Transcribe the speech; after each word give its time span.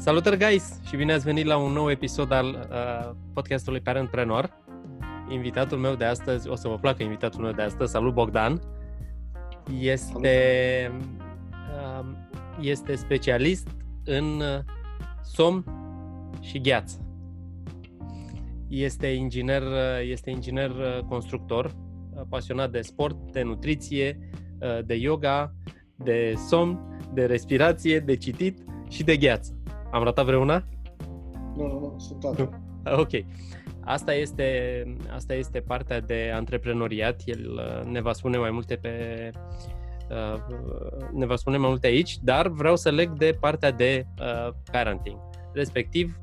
Salutări, 0.00 0.38
guys! 0.38 0.80
Și 0.88 0.96
bine 0.96 1.12
ați 1.12 1.24
venit 1.24 1.44
la 1.44 1.56
un 1.56 1.72
nou 1.72 1.90
episod 1.90 2.32
al 2.32 2.46
uh, 2.70 3.16
podcastului 3.32 3.80
Parentpreneur. 3.80 4.50
Invitatul 5.28 5.78
meu 5.78 5.94
de 5.94 6.04
astăzi, 6.04 6.48
o 6.48 6.54
să 6.54 6.68
vă 6.68 6.78
placă 6.78 7.02
invitatul 7.02 7.40
meu 7.40 7.52
de 7.52 7.62
astăzi, 7.62 7.90
salut 7.90 8.14
Bogdan, 8.14 8.60
este, 9.80 10.90
uh, 12.00 12.06
este 12.60 12.94
specialist 12.94 13.68
în 14.04 14.42
somn 15.22 15.64
și 16.40 16.60
gheață. 16.60 17.06
Este 18.68 19.06
inginer, 19.06 19.62
este 20.02 20.30
inginer 20.30 20.70
constructor, 21.08 21.74
pasionat 22.28 22.70
de 22.70 22.80
sport, 22.80 23.16
de 23.32 23.42
nutriție, 23.42 24.18
de 24.84 24.94
yoga, 24.94 25.54
de 25.96 26.34
somn, 26.48 26.98
de 27.14 27.24
respirație, 27.24 27.98
de 27.98 28.16
citit 28.16 28.64
și 28.88 29.02
de 29.02 29.16
gheață. 29.16 29.59
Am 29.90 30.02
ratat 30.02 30.24
vreuna? 30.24 30.64
Nu, 31.56 31.66
nu, 31.66 31.78
nu, 31.78 31.98
sunt 31.98 32.20
toate. 32.20 32.48
Ok. 32.84 33.10
Asta 33.80 34.14
este, 34.14 34.82
asta 35.14 35.34
este 35.34 35.60
partea 35.60 36.00
de 36.00 36.30
antreprenoriat. 36.34 37.22
El 37.24 37.50
uh, 37.50 37.90
ne 37.90 38.00
va 38.00 38.12
spune 38.12 38.38
mai 38.38 38.50
multe 38.50 38.74
pe 38.76 39.30
uh, 40.10 41.10
ne 41.12 41.26
va 41.26 41.36
spune 41.36 41.56
mai 41.56 41.68
multe 41.68 41.86
aici, 41.86 42.18
dar 42.22 42.48
vreau 42.48 42.76
să 42.76 42.90
leg 42.90 43.10
de 43.10 43.36
partea 43.40 43.70
de 43.70 44.06
uh, 44.20 44.54
parenting, 44.72 45.16
respectiv 45.52 46.20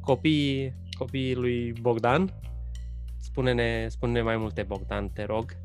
copiii, 0.00 0.74
copiii 0.98 1.34
lui 1.34 1.72
Bogdan. 1.72 2.34
Spune-ne, 3.20 3.86
spune-ne 3.88 4.22
mai 4.22 4.36
multe, 4.36 4.62
Bogdan, 4.62 5.08
te 5.08 5.24
rog. 5.24 5.56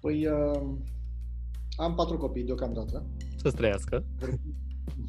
Păi, 0.00 0.26
uh, 0.26 0.60
am 1.76 1.94
patru 1.94 2.16
copii 2.16 2.44
deocamdată. 2.44 3.06
Să-ți 3.44 3.56
trăiască. 3.56 4.04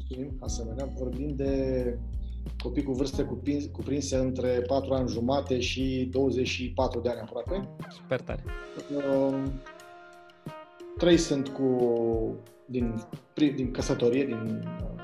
Vorbim, 0.08 0.36
asemenea, 0.40 0.88
vorbim 0.98 1.34
de 1.36 1.98
copii 2.62 2.82
cu 2.82 2.92
vârste 2.92 3.28
cuprinse 3.72 4.16
între 4.16 4.48
4 4.48 4.94
ani 4.94 5.08
jumate 5.08 5.60
și 5.60 6.08
24 6.10 7.00
de 7.00 7.08
ani 7.08 7.20
aproape. 7.20 7.68
Super 7.90 8.20
tare. 8.20 8.44
Uh, 8.96 9.42
trei 10.98 11.16
sunt 11.16 11.48
cu 11.48 11.78
din, 12.66 12.94
din 13.34 13.70
căsătorie, 13.70 14.24
din 14.24 14.62
uh, 14.64 15.02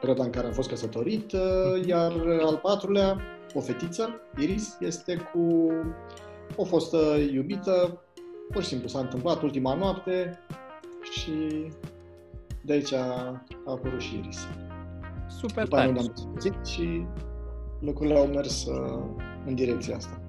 perioada 0.00 0.24
în 0.24 0.30
care 0.30 0.46
am 0.46 0.52
fost 0.52 0.68
căsătorit, 0.68 1.32
uh, 1.32 1.86
iar 1.86 2.12
al 2.42 2.56
patrulea, 2.62 3.20
o 3.54 3.60
fetiță, 3.60 4.20
Iris, 4.38 4.76
este 4.80 5.30
cu 5.32 5.68
o 6.56 6.64
fostă 6.64 7.16
iubită, 7.32 8.02
pur 8.50 8.62
și 8.62 8.68
simplu 8.68 8.88
s-a 8.88 8.98
întâmplat 8.98 9.42
ultima 9.42 9.74
noapte 9.74 10.38
și 11.10 11.32
de 12.62 12.72
aici 12.72 12.92
a, 12.92 13.42
a 13.66 13.70
apărut 13.70 14.00
și 14.00 14.16
Iris. 14.16 14.38
Super 15.28 15.64
După 15.64 15.76
tare. 15.76 15.88
am 15.88 16.64
și 16.64 17.06
lucrurile 17.80 18.18
au 18.18 18.26
mers 18.26 18.66
uh, 18.66 19.02
în 19.46 19.54
direcția 19.54 19.96
asta. 19.96 20.20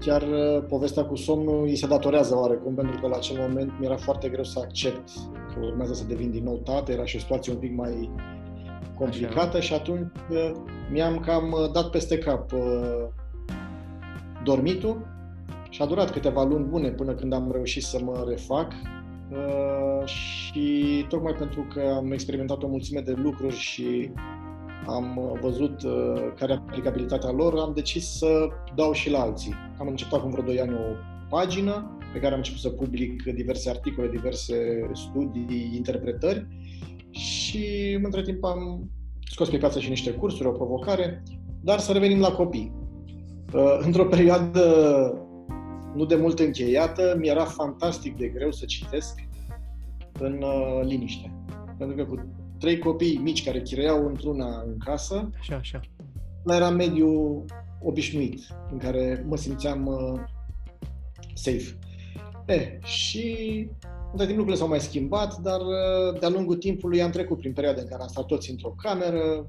Chiar 0.00 0.22
uh, 0.22 0.64
povestea 0.68 1.04
cu 1.04 1.14
somnul 1.14 1.62
îi 1.62 1.76
se 1.76 1.86
datorează 1.86 2.36
oarecum, 2.36 2.74
pentru 2.74 3.00
că 3.00 3.06
la 3.06 3.16
acel 3.16 3.36
moment 3.40 3.72
mi-era 3.78 3.96
foarte 3.96 4.28
greu 4.28 4.44
să 4.44 4.58
accept 4.62 5.10
că 5.54 5.64
urmează 5.64 5.94
să 5.94 6.04
devin 6.04 6.30
din 6.30 6.44
nou 6.44 6.56
tată, 6.56 6.92
era 6.92 7.04
și 7.04 7.16
o 7.16 7.18
situație 7.18 7.52
un 7.52 7.58
pic 7.58 7.76
mai 7.76 8.10
complicată 8.98 9.56
Așa. 9.56 9.60
și 9.60 9.74
atunci 9.74 10.10
uh, 10.30 10.52
mi-am 10.90 11.18
cam 11.18 11.52
uh, 11.52 11.72
dat 11.72 11.90
peste 11.90 12.18
cap 12.18 12.52
uh, 12.52 13.06
dormitul 14.44 15.06
și 15.70 15.82
a 15.82 15.86
durat 15.86 16.10
câteva 16.10 16.44
luni 16.44 16.64
bune 16.64 16.88
până 16.88 17.14
când 17.14 17.32
am 17.32 17.50
reușit 17.52 17.82
să 17.82 18.00
mă 18.02 18.24
refac 18.28 18.72
Uh, 18.72 19.01
și 20.04 21.04
tocmai 21.08 21.32
pentru 21.32 21.66
că 21.74 21.92
am 21.96 22.12
experimentat 22.12 22.62
o 22.62 22.68
mulțime 22.68 23.00
de 23.00 23.12
lucruri 23.12 23.56
și 23.56 24.10
am 24.86 25.38
văzut 25.40 25.82
uh, 25.82 26.32
care 26.36 26.52
e 26.52 26.54
aplicabilitatea 26.54 27.30
lor, 27.30 27.58
am 27.58 27.72
decis 27.74 28.06
să 28.06 28.48
dau 28.74 28.92
și 28.92 29.10
la 29.10 29.20
alții. 29.20 29.54
Am 29.78 29.86
început 29.86 30.18
acum 30.18 30.30
vreo 30.30 30.44
2 30.44 30.60
ani 30.60 30.72
o 30.72 30.96
pagină 31.28 31.98
pe 32.12 32.18
care 32.18 32.32
am 32.32 32.38
început 32.38 32.60
să 32.60 32.68
public 32.68 33.22
diverse 33.22 33.70
articole, 33.70 34.08
diverse 34.08 34.90
studii, 34.92 35.72
interpretări 35.74 36.46
și 37.10 37.98
între 38.02 38.22
timp 38.22 38.44
am 38.44 38.90
scos 39.30 39.48
pe 39.48 39.56
piață 39.56 39.78
și 39.78 39.88
niște 39.88 40.10
cursuri, 40.10 40.48
o 40.48 40.52
provocare, 40.52 41.22
dar 41.60 41.78
să 41.78 41.92
revenim 41.92 42.20
la 42.20 42.32
copii. 42.32 42.72
Uh, 43.54 43.78
într-o 43.80 44.04
perioadă 44.04 44.62
nu 45.94 46.04
de 46.04 46.16
mult 46.16 46.38
încheiată, 46.38 47.16
mi-era 47.18 47.44
fantastic 47.44 48.16
de 48.16 48.26
greu 48.26 48.50
să 48.50 48.64
citesc 48.64 49.20
în 50.22 50.42
uh, 50.42 50.80
liniște. 50.82 51.32
Pentru 51.78 51.96
că 51.96 52.04
cu 52.04 52.14
trei 52.58 52.78
copii 52.78 53.20
mici 53.22 53.44
care 53.44 53.62
chireau 53.62 54.06
într-una 54.06 54.62
în 54.66 54.78
casă, 54.78 55.30
așa, 55.38 55.56
așa. 55.56 55.80
era 56.46 56.70
mediu 56.70 57.44
obișnuit 57.82 58.40
în 58.70 58.78
care 58.78 59.24
mă 59.28 59.36
simțeam 59.36 59.86
uh, 59.86 60.20
safe. 61.34 61.78
E, 62.46 62.78
și 62.82 63.68
între 64.10 64.26
timp 64.26 64.38
lucrurile 64.38 64.56
s-au 64.56 64.68
mai 64.68 64.80
schimbat, 64.80 65.38
dar 65.38 65.60
uh, 65.60 66.20
de-a 66.20 66.28
lungul 66.28 66.56
timpului 66.56 67.02
am 67.02 67.10
trecut 67.10 67.38
prin 67.38 67.52
perioade 67.52 67.80
în 67.80 67.86
care 67.86 68.02
am 68.02 68.08
stat 68.08 68.26
toți 68.26 68.50
într-o 68.50 68.74
cameră, 68.82 69.46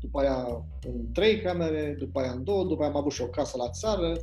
după 0.00 0.20
aia 0.20 0.64
în 0.86 1.12
trei 1.12 1.40
camere, 1.40 1.96
după 1.98 2.20
aia 2.20 2.30
în 2.30 2.44
două, 2.44 2.64
după 2.64 2.82
aia 2.82 2.90
am 2.90 2.98
avut 2.98 3.12
și 3.12 3.22
o 3.22 3.26
casă 3.26 3.56
la 3.56 3.70
țară, 3.70 4.16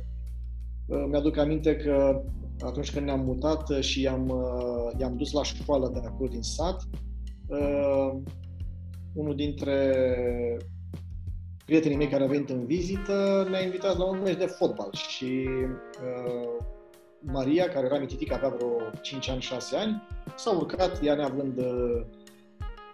Uh, 0.90 1.06
mi-aduc 1.08 1.36
aminte 1.36 1.76
că 1.76 2.22
atunci 2.62 2.92
când 2.92 3.06
ne-am 3.06 3.20
mutat 3.20 3.68
și 3.80 4.02
i-am, 4.02 4.28
uh, 4.28 5.00
i-am 5.00 5.16
dus 5.16 5.32
la 5.32 5.42
școală 5.42 5.90
de 5.92 6.00
acolo 6.04 6.28
din 6.28 6.42
sat, 6.42 6.82
uh, 7.46 8.12
unul 9.14 9.34
dintre 9.34 9.96
prietenii 11.64 11.96
mei 11.96 12.08
care 12.08 12.24
a 12.24 12.26
venit 12.26 12.50
în 12.50 12.66
vizită 12.66 13.46
ne-a 13.50 13.62
invitat 13.62 13.96
la 13.96 14.04
un 14.04 14.20
meci 14.22 14.36
de 14.36 14.46
fotbal 14.46 14.92
și 14.92 15.48
uh, 16.02 16.64
Maria, 17.20 17.68
care 17.68 17.86
era 17.86 17.98
mititica, 17.98 18.34
avea 18.34 18.48
vreo 18.48 18.70
5 19.02 19.28
ani, 19.28 19.40
6 19.40 19.76
ani, 19.76 20.02
s-a 20.36 20.50
urcat, 20.50 21.02
ea 21.02 21.14
neavând 21.14 21.58
uh, 21.58 22.02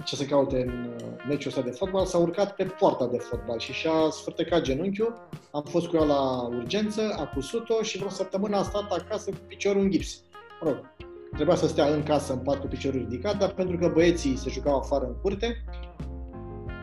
ce 0.04 0.16
se 0.16 0.26
caute 0.26 0.62
în 0.62 0.94
uh, 0.94 0.95
meciul 1.28 1.50
ăsta 1.50 1.60
de 1.60 1.70
fotbal, 1.70 2.04
s-a 2.04 2.18
urcat 2.18 2.54
pe 2.54 2.64
poarta 2.64 3.06
de 3.06 3.18
fotbal 3.18 3.58
și 3.58 3.72
și-a 3.72 4.10
sfârtecat 4.10 4.60
genunchiul. 4.60 5.28
Am 5.50 5.62
fost 5.62 5.86
cu 5.86 5.96
ea 5.96 6.04
la 6.04 6.42
urgență, 6.42 7.16
a 7.18 7.26
cusut-o 7.26 7.82
și 7.82 7.96
vreo 7.96 8.10
săptămână 8.10 8.56
a 8.56 8.62
stat 8.62 8.92
acasă 8.92 9.30
cu 9.30 9.36
piciorul 9.46 9.82
în 9.82 9.90
gips. 9.90 10.22
Mă 10.60 10.68
rog, 10.68 10.94
trebuia 11.34 11.56
să 11.56 11.66
stea 11.66 11.86
în 11.86 12.02
casă 12.02 12.32
în 12.32 12.38
pat 12.38 12.60
cu 12.60 12.66
piciorul 12.66 13.00
ridicat, 13.00 13.38
dar 13.38 13.50
pentru 13.50 13.78
că 13.78 13.88
băieții 13.94 14.36
se 14.36 14.50
jucau 14.50 14.76
afară 14.76 15.04
în 15.04 15.14
curte, 15.22 15.64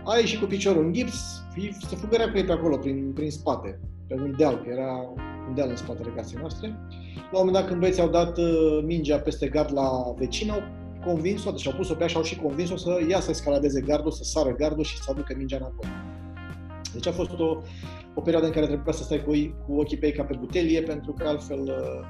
a 0.05 0.17
ieșit 0.17 0.39
cu 0.39 0.45
piciorul 0.45 0.83
în 0.83 0.93
gips, 0.93 1.43
se 1.87 1.95
fugărea 1.95 2.31
cu 2.31 2.37
ei 2.37 2.45
pe 2.45 2.51
acolo, 2.51 2.77
prin, 2.77 3.11
prin 3.13 3.31
spate, 3.31 3.79
pe 4.07 4.13
un 4.13 4.33
deal, 4.37 4.55
că 4.55 4.69
era 4.69 5.13
un 5.47 5.55
deal 5.55 5.69
în 5.69 5.75
spatele 5.75 6.09
casei 6.15 6.39
noastre. 6.39 6.67
La 7.31 7.39
un 7.39 7.45
moment 7.45 7.53
dat, 7.53 7.67
când 7.67 7.79
băieții 7.79 8.01
au 8.01 8.09
dat 8.09 8.37
uh, 8.37 8.81
mingea 8.85 9.19
peste 9.19 9.47
gard 9.47 9.73
la 9.73 10.13
vecină, 10.17 10.53
au 10.53 10.61
convins-o, 11.05 11.51
deci 11.51 11.67
au 11.67 11.73
pus-o 11.73 11.93
pe 11.93 12.01
ea 12.01 12.07
și 12.07 12.15
au 12.15 12.23
și 12.23 12.35
convins-o 12.35 12.77
să 12.77 12.99
ia 13.09 13.19
să 13.19 13.29
escaladeze 13.29 13.81
gardul, 13.81 14.11
să 14.11 14.23
sară 14.23 14.55
gardul 14.55 14.83
și 14.83 14.97
să 14.97 15.07
aducă 15.11 15.33
mingea 15.37 15.57
înapoi. 15.57 15.89
Deci 16.93 17.07
a 17.07 17.11
fost 17.11 17.39
o, 17.39 17.57
o 18.13 18.21
perioadă 18.21 18.47
în 18.47 18.53
care 18.53 18.65
trebuia 18.65 18.93
să 18.93 19.03
stai 19.03 19.23
cu, 19.23 19.31
cu 19.67 19.79
ochii 19.79 19.97
pe 19.97 20.05
ei 20.05 20.11
ca 20.11 20.23
pe 20.23 20.35
butelie, 20.39 20.81
pentru 20.81 21.11
că 21.11 21.27
altfel 21.27 21.61
uh, 21.61 22.05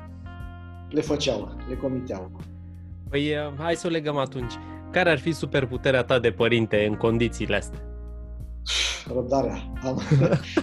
le 0.90 1.02
făceau, 1.02 1.50
le 1.70 1.76
comiteau. 1.76 2.32
Păi 3.09 3.30
uh, 3.30 3.53
hai 3.58 3.76
să 3.76 3.88
o 3.88 3.90
legăm 3.90 4.18
atunci. 4.18 4.53
Care 4.92 5.09
ar 5.09 5.20
fi 5.20 5.32
superputerea 5.32 6.03
ta 6.03 6.20
de 6.20 6.32
părinte 6.32 6.86
în 6.86 6.96
condițiile 6.96 7.56
astea? 7.56 7.80
Răbdarea. 9.14 9.58
Am, 9.84 10.02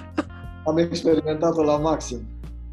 am 0.69 0.79
experimentat-o 0.79 1.63
la 1.63 1.77
maxim. 1.77 2.19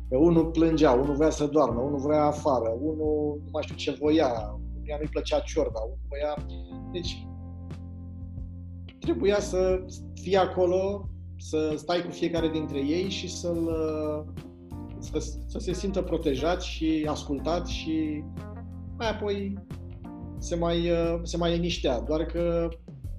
Că 0.09 0.17
unul 0.17 0.45
plângea, 0.45 0.91
unul 0.91 1.15
vrea 1.15 1.29
să 1.29 1.45
doarmă, 1.45 1.81
unul 1.81 1.99
vrea 1.99 2.23
afară, 2.23 2.69
unul 2.81 3.41
nu 3.43 3.49
mai 3.51 3.63
știu 3.63 3.75
ce 3.75 3.97
voia, 3.99 4.59
unuia 4.87 4.97
nu-i 4.97 5.11
plăcea 5.11 5.39
ciorba, 5.39 5.79
unuia... 5.79 6.45
Deci, 6.91 7.27
trebuia 8.99 9.39
să 9.39 9.85
fii 10.13 10.35
acolo, 10.35 11.09
să 11.37 11.73
stai 11.75 12.01
cu 12.01 12.11
fiecare 12.11 12.47
dintre 12.47 12.79
ei 12.79 13.09
și 13.09 13.29
să-l, 13.29 13.69
să, 14.99 15.19
să 15.45 15.59
se 15.59 15.73
simtă 15.73 16.01
protejat 16.01 16.61
și 16.61 17.05
ascultat 17.09 17.67
și 17.67 18.23
mai 18.97 19.09
apoi 19.09 19.53
se 20.37 20.55
mai, 20.55 20.91
se 21.23 21.37
mai 21.37 21.51
liniștea. 21.51 21.99
Doar 21.99 22.25
că 22.25 22.69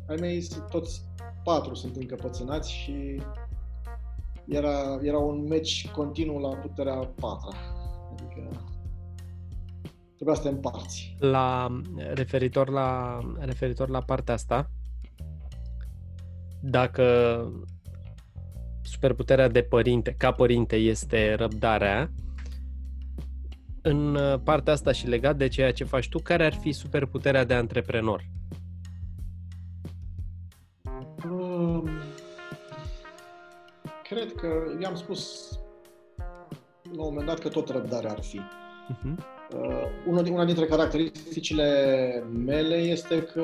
ai 0.09 0.17
mei 0.21 0.47
toți 0.71 1.03
patru 1.44 1.75
sunt 1.75 1.97
încăpățânați 1.97 2.73
și 2.73 3.23
era, 4.47 4.99
era 5.03 5.19
un 5.19 5.47
meci 5.49 5.91
continuu 5.91 6.38
la 6.38 6.49
puterea 6.49 6.94
patra. 6.94 7.56
Adică 8.12 8.68
Trebuia 10.19 10.37
să 10.37 10.43
te 10.43 10.49
împarți. 10.49 11.17
La, 11.19 11.69
referitor, 12.15 12.69
la, 12.69 13.19
referitor 13.38 13.88
la 13.88 14.03
partea 14.03 14.35
asta, 14.35 14.70
dacă 16.61 17.05
superputerea 18.82 19.49
de 19.49 19.62
părinte, 19.62 20.15
ca 20.19 20.32
părinte, 20.32 20.76
este 20.76 21.35
răbdarea, 21.35 22.11
În 23.82 24.15
uh, 24.15 24.41
partea 24.44 24.73
asta 24.73 24.93
și 24.93 25.06
legat 25.06 25.37
de 25.37 25.49
ceea 25.49 25.73
ce 25.73 25.85
faci 25.85 26.09
tu, 26.09 26.19
care 26.19 26.44
ar 26.44 26.55
fi 26.55 26.73
superputerea 26.73 27.44
de 27.44 27.55
antreprenor? 27.55 28.25
Um, 31.31 31.88
cred 34.03 34.32
că 34.35 34.49
i-am 34.82 34.94
spus 34.94 35.50
la 36.82 37.03
un 37.03 37.09
moment 37.09 37.26
dat 37.26 37.38
că 37.38 37.49
tot 37.49 37.69
răbdarea 37.69 38.11
ar 38.11 38.23
fi. 38.23 38.41
Uh-huh. 38.41 39.38
Uh, 39.55 40.23
una 40.33 40.45
dintre 40.45 40.65
caracteristicile 40.65 41.65
mele 42.45 42.75
este 42.75 43.23
că 43.23 43.43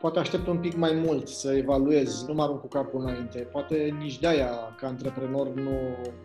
poate 0.00 0.18
aștept 0.18 0.46
un 0.46 0.58
pic 0.58 0.76
mai 0.76 1.02
mult 1.06 1.28
să 1.28 1.52
evaluez, 1.52 2.24
nu 2.26 2.34
mă 2.34 2.42
arunc 2.42 2.60
cu 2.60 2.68
capul 2.68 3.00
înainte. 3.00 3.38
Poate 3.38 3.96
nici 3.98 4.18
de-aia, 4.18 4.50
ca 4.80 4.86
antreprenor, 4.86 5.54
nu, 5.54 5.70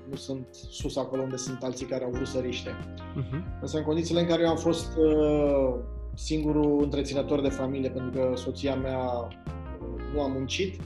nu 0.10 0.16
sunt 0.16 0.48
sus 0.52 0.98
acolo 0.98 1.22
unde 1.22 1.36
sunt 1.36 1.64
alții 1.64 1.86
care 1.86 2.04
au 2.04 2.10
vrut 2.10 2.28
să 2.28 2.40
riște. 2.40 2.70
Uh-huh. 2.70 3.62
Însă 3.62 3.78
în 3.78 3.84
condițiile 3.84 4.20
în 4.20 4.28
care 4.28 4.42
eu 4.42 4.50
am 4.50 4.58
fost 4.58 4.98
uh, 4.98 5.76
singurul 6.14 6.84
întreținător 6.84 7.42
de 7.42 7.50
familie, 7.50 7.90
pentru 7.90 8.20
că 8.20 8.36
soția 8.36 8.76
mea 8.76 9.00
uh, 9.00 10.02
nu 10.14 10.22
a 10.22 10.28
muncit, 10.28 10.80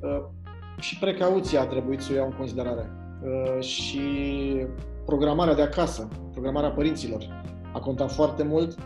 uh, 0.00 0.24
și 0.80 0.98
precauția 0.98 1.60
a 1.60 1.66
trebuit 1.66 2.00
să 2.00 2.12
o 2.12 2.14
iau 2.14 2.26
în 2.26 2.36
considerare. 2.36 2.90
Uh, 3.22 3.62
și 3.62 4.00
programarea 5.04 5.54
de 5.54 5.62
acasă, 5.62 6.08
programarea 6.38 6.70
părinților, 6.70 7.42
a 7.72 7.78
contat 7.78 8.12
foarte 8.12 8.42
mult 8.42 8.78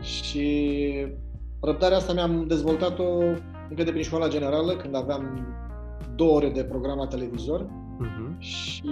și 0.00 0.66
Răbdarea 1.64 1.96
asta 1.96 2.12
mi-am 2.12 2.46
dezvoltat-o 2.46 3.18
încă 3.68 3.82
de 3.82 3.90
prin 3.90 4.02
școala 4.02 4.28
generală, 4.28 4.76
când 4.76 4.96
aveam 4.96 5.46
două 6.16 6.32
ore 6.32 6.48
de 6.48 6.64
program 6.64 6.98
la 6.98 7.06
televizor 7.06 7.66
uh-huh. 7.66 8.38
și 8.38 8.82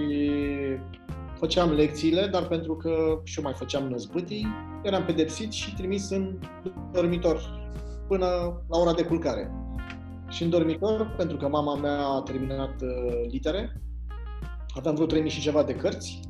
făceam 1.34 1.72
lecțiile, 1.72 2.26
dar 2.26 2.46
pentru 2.46 2.76
că 2.76 3.20
și 3.24 3.38
eu 3.38 3.44
mai 3.44 3.52
făceam 3.56 3.88
năzbâtii, 3.88 4.46
eram 4.82 5.04
pedepsit 5.04 5.52
și 5.52 5.74
trimis 5.74 6.10
în 6.10 6.38
dormitor 6.92 7.40
până 8.08 8.26
la 8.68 8.78
ora 8.78 8.92
de 8.92 9.04
culcare. 9.04 9.50
Și 10.28 10.42
în 10.42 10.50
dormitor, 10.50 11.14
pentru 11.16 11.36
că 11.36 11.48
mama 11.48 11.74
mea 11.74 12.06
a 12.06 12.22
terminat 12.22 12.82
uh, 12.82 13.28
litere, 13.30 13.82
aveam 14.76 14.94
vreo 14.94 15.06
3000 15.06 15.30
și 15.30 15.40
ceva 15.40 15.62
de 15.62 15.74
cărți 15.74 16.20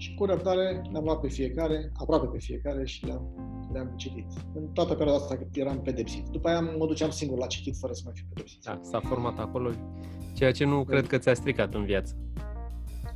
și 0.00 0.14
cu 0.14 0.24
răbdare 0.24 0.82
le-am 0.92 1.04
luat 1.04 1.20
pe 1.20 1.28
fiecare, 1.28 1.92
aproape 1.94 2.26
pe 2.26 2.38
fiecare 2.38 2.86
și 2.86 3.06
le-am 3.06 3.50
le-am 3.72 3.92
citit. 3.96 4.26
În 4.54 4.66
toată 4.72 4.94
perioada 4.94 5.22
asta 5.22 5.36
cât 5.36 5.56
eram 5.56 5.80
pedepsit. 5.82 6.28
După 6.28 6.48
aia 6.48 6.60
mă 6.60 6.86
duceam 6.86 7.10
singur 7.10 7.38
la 7.38 7.46
citit 7.46 7.76
fără 7.76 7.92
să 7.92 8.02
mai 8.04 8.12
fiu 8.16 8.26
pedepsit. 8.28 8.64
Da, 8.64 8.78
s-a 8.82 9.00
format 9.00 9.38
acolo, 9.38 9.70
ceea 10.34 10.52
ce 10.52 10.64
nu 10.64 10.76
da. 10.76 10.90
cred 10.90 11.06
că 11.06 11.18
ți-a 11.18 11.34
stricat 11.34 11.74
în 11.74 11.84
viață. 11.84 12.16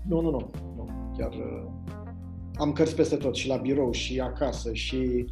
Nu, 0.09 0.21
nu, 0.21 0.31
nu. 0.31 0.51
nu. 0.77 1.13
Chiar 1.19 1.33
uh, 1.33 1.71
am 2.55 2.73
cărți 2.73 2.95
peste 2.95 3.17
tot, 3.17 3.35
și 3.35 3.49
la 3.49 3.57
birou, 3.57 3.91
și 3.91 4.21
acasă, 4.21 4.73
și 4.73 5.25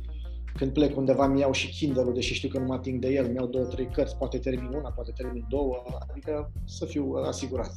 când 0.55 0.73
plec 0.73 0.97
undeva 0.97 1.27
mi 1.27 1.41
iau 1.41 1.53
și 1.53 1.71
Kindle-ul, 1.71 2.15
deși 2.15 2.35
știu 2.35 2.49
că 2.49 2.59
nu 2.59 2.65
mă 2.65 2.75
ating 2.75 3.01
de 3.01 3.09
el, 3.09 3.31
mi-au 3.31 3.47
două, 3.47 3.65
trei 3.65 3.87
cărți, 3.87 4.17
poate 4.17 4.39
termin 4.39 4.73
una, 4.73 4.91
poate 4.91 5.13
termin 5.17 5.47
două, 5.49 5.83
adică 6.11 6.53
să 6.65 6.85
fiu 6.85 7.13
asigurat 7.27 7.73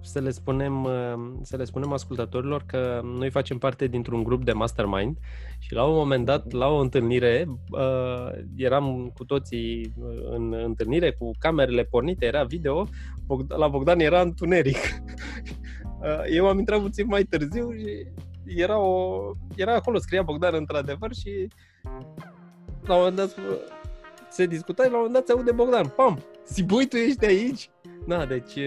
să 0.00 0.18
le 0.18 0.30
spunem, 0.30 0.84
uh, 0.84 1.14
să 1.42 1.56
le 1.56 1.64
spunem 1.64 1.92
ascultătorilor 1.92 2.62
că 2.66 3.00
noi 3.04 3.30
facem 3.30 3.58
parte 3.58 3.86
dintr-un 3.86 4.22
grup 4.22 4.44
de 4.44 4.52
mastermind 4.52 5.16
și 5.58 5.72
la 5.72 5.84
un 5.84 5.94
moment 5.94 6.24
dat, 6.24 6.52
la 6.52 6.68
o 6.68 6.78
întâlnire, 6.78 7.46
uh, 7.70 8.28
eram 8.56 9.12
cu 9.14 9.24
toții 9.24 9.94
în 10.30 10.52
întâlnire 10.52 11.12
cu 11.12 11.30
camerele 11.38 11.84
pornite, 11.84 12.26
era 12.26 12.44
video, 12.44 12.86
la 13.48 13.68
Bogdan 13.68 14.00
era 14.00 14.20
întuneric. 14.20 14.78
Uh, 16.04 16.24
eu 16.30 16.48
am 16.48 16.58
intrat 16.58 16.80
puțin 16.80 17.06
mai 17.06 17.22
târziu 17.22 17.70
și 17.72 18.06
era, 18.44 18.78
o, 18.78 19.20
era 19.56 19.74
acolo, 19.74 19.98
scria 19.98 20.22
Bogdan 20.22 20.54
într-adevăr 20.54 21.14
și 21.14 21.48
la 22.82 22.94
un 22.94 22.98
moment 22.98 23.16
dat 23.16 23.34
se 24.28 24.46
discuta 24.46 24.82
și 24.82 24.90
la 24.90 24.96
un 24.96 25.02
moment 25.04 25.12
dat 25.12 25.26
se 25.26 25.32
aude 25.32 25.52
Bogdan, 25.52 25.92
pam, 25.96 26.18
Sibui, 26.44 26.86
tu 26.88 26.96
ești 26.96 27.24
aici? 27.24 27.70
Da, 28.06 28.24
deci 28.26 28.58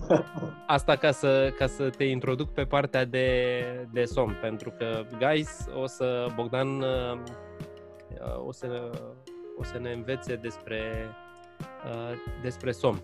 asta 0.66 0.96
ca 0.96 1.10
să, 1.10 1.52
ca 1.58 1.66
să 1.66 1.90
te 1.90 2.04
introduc 2.04 2.50
pe 2.50 2.64
partea 2.64 3.04
de, 3.04 3.28
de 3.92 4.04
somn, 4.04 4.36
pentru 4.40 4.72
că, 4.78 5.04
guys, 5.18 5.66
o 5.82 5.86
să, 5.86 6.26
Bogdan 6.34 6.84
o 8.46 8.52
să, 8.52 8.90
o 9.58 9.64
să 9.64 9.78
ne 9.78 9.92
învețe 9.92 10.36
despre, 10.36 10.80
despre 12.42 12.72
somn. 12.72 13.00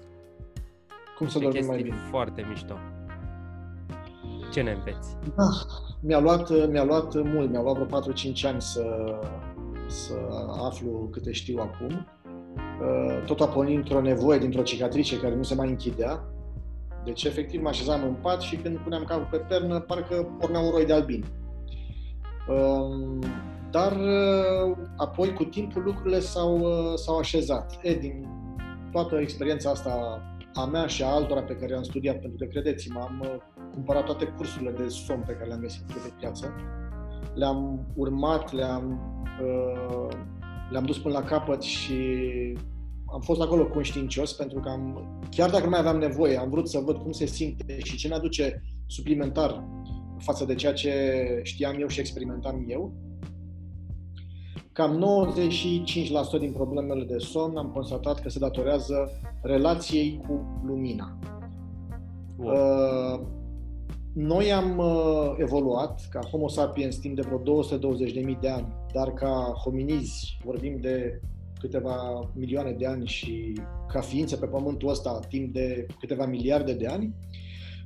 Cum 1.16 1.28
să 1.28 1.38
dormim 1.38 1.66
mai 1.66 1.82
bine. 1.82 1.96
foarte 2.10 2.46
mișto. 2.48 2.78
Ce 4.52 4.62
ne 4.62 4.72
înveți? 4.72 5.16
Da, 5.36 5.48
mi-a 6.00 6.18
luat, 6.18 6.68
mi-a 6.68 6.84
luat 6.84 7.14
mult, 7.14 7.50
mi-a 7.50 7.60
luat 7.60 7.76
vreo 7.76 8.00
4-5 8.00 8.04
ani 8.44 8.60
să, 8.60 9.18
să 9.86 10.14
aflu 10.58 11.08
câte 11.12 11.32
știu 11.32 11.60
acum 11.60 12.06
Uh, 12.15 12.15
tot 13.26 13.40
a 13.40 13.46
pornit 13.46 13.76
într-o 13.76 14.00
nevoie, 14.00 14.38
dintr-o 14.38 14.62
cicatrice 14.62 15.20
care 15.20 15.34
nu 15.34 15.42
se 15.42 15.54
mai 15.54 15.68
închidea. 15.68 16.24
Deci, 17.04 17.24
efectiv, 17.24 17.62
mă 17.62 17.68
așezam 17.68 18.02
în 18.02 18.14
pat 18.14 18.40
și 18.40 18.56
când 18.56 18.78
puneam 18.78 19.04
capul 19.04 19.28
pe 19.30 19.36
pernă, 19.36 19.80
parcă 19.80 20.36
pornea 20.38 20.60
un 20.60 20.70
roi 20.70 20.86
de 20.86 20.92
albin. 20.92 21.24
Um, 22.48 23.18
dar 23.70 23.92
uh, 23.92 24.76
apoi, 24.96 25.32
cu 25.32 25.44
timpul, 25.44 25.82
lucrurile 25.82 26.20
s-au, 26.20 26.58
uh, 26.58 26.94
s-au 26.94 27.18
așezat. 27.18 27.78
E, 27.82 27.94
din 27.94 28.28
toată 28.92 29.16
experiența 29.16 29.70
asta 29.70 30.22
a 30.54 30.64
mea 30.64 30.86
și 30.86 31.02
a 31.02 31.06
altora 31.06 31.42
pe 31.42 31.56
care 31.56 31.74
am 31.74 31.82
studiat, 31.82 32.20
pentru 32.20 32.38
că, 32.38 32.44
credeți-mă, 32.44 33.00
am 33.00 33.42
cumpărat 33.72 34.04
toate 34.04 34.24
cursurile 34.24 34.70
de 34.70 34.88
somn 34.88 35.22
pe 35.26 35.32
care 35.32 35.46
le-am 35.46 35.60
găsit 35.60 35.82
pe 35.82 36.12
piață, 36.18 36.54
le-am 37.34 37.86
urmat, 37.94 38.52
le-am 38.52 39.00
uh, 39.42 40.08
le-am 40.70 40.84
dus 40.84 40.98
până 40.98 41.14
la 41.14 41.24
capăt 41.24 41.62
și 41.62 41.94
am 43.12 43.20
fost 43.20 43.40
acolo 43.40 43.66
conștiincios 43.66 44.32
pentru 44.32 44.60
că 44.60 44.68
am, 44.68 45.08
chiar 45.30 45.50
dacă 45.50 45.64
nu 45.64 45.70
mai 45.70 45.78
aveam 45.78 45.98
nevoie, 45.98 46.38
am 46.38 46.50
vrut 46.50 46.68
să 46.68 46.78
văd 46.78 46.96
cum 46.96 47.12
se 47.12 47.26
simte 47.26 47.78
și 47.78 47.96
ce 47.96 48.08
ne 48.08 48.14
aduce 48.14 48.62
suplimentar 48.86 49.64
față 50.18 50.44
de 50.44 50.54
ceea 50.54 50.72
ce 50.72 50.92
știam 51.42 51.76
eu 51.80 51.86
și 51.86 52.00
experimentam 52.00 52.64
eu. 52.68 52.94
Cam 54.72 55.04
95% 56.36 56.38
din 56.38 56.52
problemele 56.52 57.04
de 57.04 57.18
somn 57.18 57.56
am 57.56 57.70
constatat 57.70 58.20
că 58.20 58.28
se 58.28 58.38
datorează 58.38 59.10
relației 59.42 60.20
cu 60.26 60.62
lumina. 60.66 61.18
Wow. 62.36 62.52
Uh, 62.52 63.35
noi 64.16 64.52
am 64.52 64.78
uh, 64.78 65.34
evoluat 65.38 66.06
ca 66.10 66.20
Homo 66.20 66.48
sapiens 66.48 66.96
timp 66.96 67.16
de 67.16 67.22
vreo 67.22 67.62
220.000 67.62 68.40
de 68.40 68.48
ani, 68.48 68.66
dar 68.92 69.12
ca 69.12 69.52
hominizi 69.64 70.38
vorbim 70.44 70.78
de 70.80 71.20
câteva 71.58 72.30
milioane 72.34 72.72
de 72.72 72.86
ani 72.86 73.06
și 73.06 73.60
ca 73.88 74.00
ființe 74.00 74.36
pe 74.36 74.46
pământul 74.46 74.88
ăsta 74.88 75.20
timp 75.28 75.52
de 75.52 75.86
câteva 75.98 76.26
miliarde 76.26 76.72
de 76.72 76.86
ani, 76.86 77.14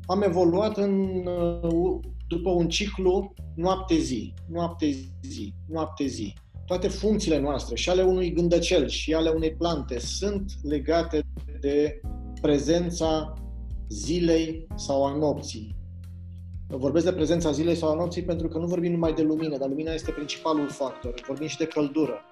am 0.07 0.23
evoluat 0.23 0.76
în, 0.76 1.25
uh, 1.26 1.99
după 2.28 2.50
un 2.50 2.69
ciclu 2.69 3.35
noapte-zi, 3.54 4.35
noapte-zi, 4.49 5.54
noapte-zi. 5.69 6.35
Toate 6.66 6.88
funcțiile 6.88 7.40
noastre, 7.40 7.75
și 7.75 7.90
ale 7.90 8.02
unui 8.02 8.33
gândăcel, 8.33 8.88
și 8.88 9.14
ale 9.14 9.28
unei 9.31 9.52
plante, 9.52 9.99
sunt 9.99 10.52
legate 10.62 11.23
de 11.61 12.00
prezența 12.40 13.33
zilei 13.88 14.66
sau 14.75 15.04
a 15.04 15.16
nopții, 15.16 15.79
Vorbesc 16.77 17.05
de 17.05 17.12
prezența 17.12 17.50
zilei 17.50 17.75
sau 17.75 17.91
a 17.91 17.95
nopții 17.95 18.23
pentru 18.23 18.49
că 18.49 18.59
nu 18.59 18.67
vorbim 18.67 18.93
numai 18.93 19.12
de 19.12 19.23
lumină, 19.23 19.57
dar 19.57 19.69
lumina 19.69 19.93
este 19.93 20.11
principalul 20.11 20.69
factor. 20.69 21.15
Vorbim 21.27 21.47
și 21.47 21.57
de 21.57 21.67
căldură. 21.67 22.25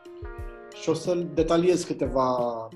Și 0.81 0.89
o 0.89 0.95
să 0.95 1.15
detaliez 1.35 1.85
câteva, 1.85 2.69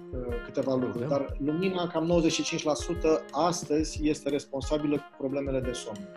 câteva 0.45 0.75
lucruri. 0.75 1.09
Dar 1.09 1.37
lumina, 1.39 1.87
cam 1.87 2.23
95% 2.23 3.29
astăzi, 3.31 4.09
este 4.09 4.29
responsabilă 4.29 4.97
cu 4.97 5.17
problemele 5.19 5.61
de 5.61 5.73
somn. 5.73 6.09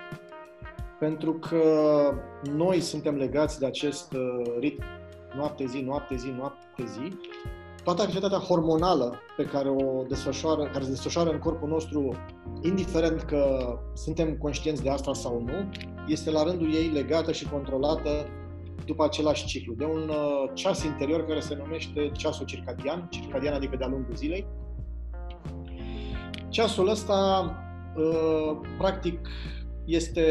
Pentru 1.00 1.34
că 1.34 1.62
noi 2.56 2.80
suntem 2.80 3.16
legați 3.16 3.60
de 3.60 3.66
acest 3.66 4.14
uh, 4.14 4.56
ritm 4.60 4.84
noapte-zi, 5.36 5.80
noapte-zi, 5.80 6.28
noapte-zi 6.28 7.18
toată 7.86 8.02
activitatea 8.02 8.38
hormonală 8.38 9.20
pe 9.38 9.46
care 9.46 9.70
o 9.70 10.04
desfășoară, 10.08 10.64
care 10.64 10.84
se 10.84 10.90
desfășoară 10.90 11.30
în 11.30 11.40
corpul 11.40 11.70
nostru, 11.70 12.16
indiferent 12.62 13.22
că 13.22 13.74
suntem 13.94 14.38
conștienți 14.38 14.84
de 14.84 14.90
asta 14.90 15.14
sau 15.14 15.44
nu, 15.46 15.70
este 16.08 16.32
la 16.32 16.44
rândul 16.44 16.74
ei 16.74 16.88
legată 16.88 17.32
și 17.32 17.50
controlată 17.50 18.10
după 18.86 19.04
același 19.04 19.46
ciclu, 19.46 19.74
de 19.74 19.86
un 19.86 20.10
uh, 20.10 20.52
ceas 20.54 20.84
interior 20.84 21.26
care 21.26 21.40
se 21.40 21.56
numește 21.56 22.12
ceasul 22.14 22.46
circadian, 22.46 23.08
circadian 23.12 23.54
adică 23.54 23.76
de-a 23.78 23.88
lungul 23.88 24.16
zilei. 24.16 24.48
Ceasul 26.50 26.90
ăsta, 26.90 27.52
uh, 27.96 28.58
practic, 28.78 29.28
este, 29.86 30.22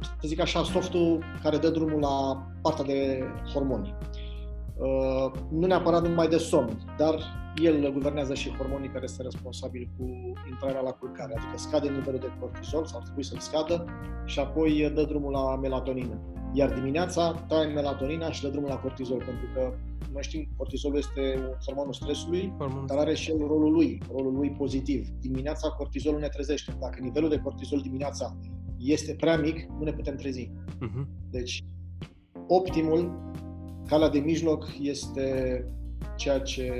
să 0.00 0.26
zic 0.26 0.40
așa, 0.40 0.62
softul 0.62 1.24
care 1.42 1.56
dă 1.56 1.68
drumul 1.68 2.00
la 2.00 2.46
partea 2.62 2.84
de 2.84 3.24
hormoni. 3.52 3.94
Uh, 4.78 5.32
nu 5.50 5.66
neapărat 5.66 6.08
numai 6.08 6.28
de 6.28 6.36
somn, 6.36 6.78
dar 6.98 7.14
el 7.62 7.92
guvernează 7.92 8.34
și 8.34 8.56
hormonii 8.56 8.88
care 8.88 9.06
sunt 9.06 9.20
responsabili 9.20 9.90
cu 9.98 10.04
intrarea 10.50 10.80
la 10.80 10.90
culcare, 10.90 11.34
adică 11.36 11.56
scade 11.56 11.88
nivelul 11.88 12.20
de 12.20 12.32
cortizol 12.40 12.84
sau 12.86 12.98
ar 12.98 13.04
trebui 13.04 13.24
să-l 13.24 13.38
scadă 13.38 13.84
și 14.24 14.38
apoi 14.38 14.90
dă 14.94 15.02
drumul 15.02 15.32
la 15.32 15.56
melatonină. 15.56 16.20
Iar 16.52 16.72
dimineața 16.72 17.32
taie 17.32 17.72
melatonina 17.72 18.30
și 18.30 18.42
dă 18.42 18.48
drumul 18.48 18.68
la 18.68 18.78
cortizol, 18.78 19.16
pentru 19.16 19.46
că 19.54 19.72
noi 20.12 20.22
știm, 20.22 20.48
cortizolul 20.56 20.98
este 20.98 21.56
hormonul 21.64 21.92
stresului, 21.92 22.54
Hormon. 22.58 22.86
dar 22.86 22.98
are 22.98 23.14
și 23.14 23.30
el 23.30 23.38
rolul 23.38 23.72
lui, 23.72 24.02
rolul 24.12 24.32
lui 24.32 24.50
pozitiv. 24.50 25.08
Dimineața 25.20 25.68
cortizolul 25.68 26.20
ne 26.20 26.28
trezește. 26.28 26.76
Dacă 26.80 26.98
nivelul 27.00 27.28
de 27.28 27.38
cortizol 27.38 27.80
dimineața 27.80 28.36
este 28.78 29.14
prea 29.14 29.36
mic, 29.36 29.66
nu 29.78 29.84
ne 29.84 29.92
putem 29.92 30.16
trezi. 30.16 30.50
Uh-huh. 30.50 31.06
Deci, 31.30 31.64
optimul, 32.46 33.30
calea 33.88 34.08
de 34.08 34.18
mijloc 34.18 34.68
este 34.80 35.64
ceea 36.16 36.40
ce 36.40 36.70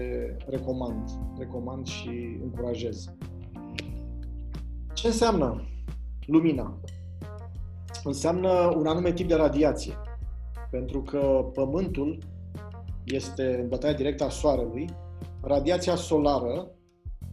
recomand. 0.46 1.10
Recomand 1.38 1.86
și 1.86 2.38
încurajez. 2.42 3.14
Ce 4.92 5.06
înseamnă 5.06 5.68
lumina? 6.26 6.80
Înseamnă 8.04 8.74
un 8.76 8.86
anume 8.86 9.12
tip 9.12 9.28
de 9.28 9.34
radiație. 9.34 9.94
Pentru 10.70 11.02
că 11.02 11.50
Pământul 11.52 12.18
este 13.04 13.58
în 13.62 13.68
bătaia 13.68 13.92
directă 13.92 14.24
a 14.24 14.28
Soarelui, 14.28 14.86
radiația 15.42 15.94
solară 15.94 16.70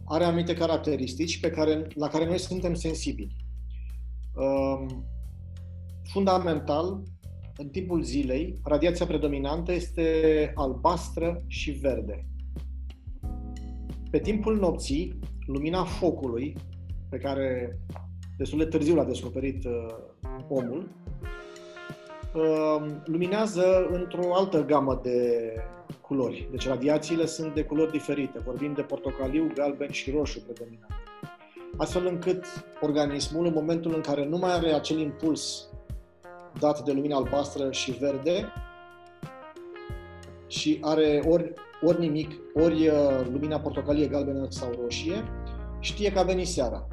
are 0.04 0.24
anumite 0.24 0.54
caracteristici 0.54 1.40
pe 1.40 1.50
care, 1.50 1.86
la 1.94 2.08
care 2.08 2.26
noi 2.26 2.38
suntem 2.38 2.74
sensibili. 2.74 3.36
Um, 4.34 5.04
fundamental, 6.02 7.02
în 7.56 7.68
timpul 7.68 8.02
zilei, 8.02 8.58
radiația 8.64 9.06
predominantă 9.06 9.72
este 9.72 10.52
albastră 10.54 11.42
și 11.46 11.70
verde. 11.70 12.26
Pe 14.10 14.18
timpul 14.18 14.58
nopții, 14.58 15.18
lumina 15.46 15.84
focului, 15.84 16.56
pe 17.08 17.18
care 17.18 17.78
destul 18.38 18.58
de 18.58 18.64
târziu 18.64 18.94
l-a 18.94 19.04
descoperit 19.04 19.64
uh, 19.64 19.96
omul, 20.48 20.88
uh, 22.34 22.86
luminează 23.04 23.86
într-o 23.90 24.34
altă 24.34 24.64
gamă 24.64 25.00
de 25.02 25.52
culori. 26.00 26.48
Deci 26.50 26.66
radiațiile 26.66 27.26
sunt 27.26 27.54
de 27.54 27.64
culori 27.64 27.90
diferite. 27.90 28.38
Vorbim 28.38 28.72
de 28.72 28.82
portocaliu, 28.82 29.50
galben 29.54 29.90
și 29.90 30.10
roșu 30.10 30.40
predominant. 30.40 30.92
Astfel 31.76 32.06
încât 32.06 32.44
organismul, 32.80 33.46
în 33.46 33.52
momentul 33.52 33.94
în 33.94 34.00
care 34.00 34.26
nu 34.26 34.38
mai 34.38 34.52
are 34.52 34.72
acel 34.72 34.98
impuls 34.98 35.68
dat 36.58 36.84
de 36.84 36.92
lumina 36.92 37.16
albastră 37.16 37.70
și 37.70 37.90
verde 37.90 38.52
și 40.46 40.78
are 40.80 41.22
ori, 41.28 41.52
ori 41.82 42.00
nimic, 42.00 42.30
ori 42.54 42.88
uh, 42.88 43.26
lumina 43.32 43.60
portocalie, 43.60 44.06
galbenă 44.06 44.46
sau 44.48 44.70
roșie, 44.82 45.24
știe 45.80 46.12
că 46.12 46.18
a 46.18 46.22
venit 46.22 46.46
seara. 46.46 46.88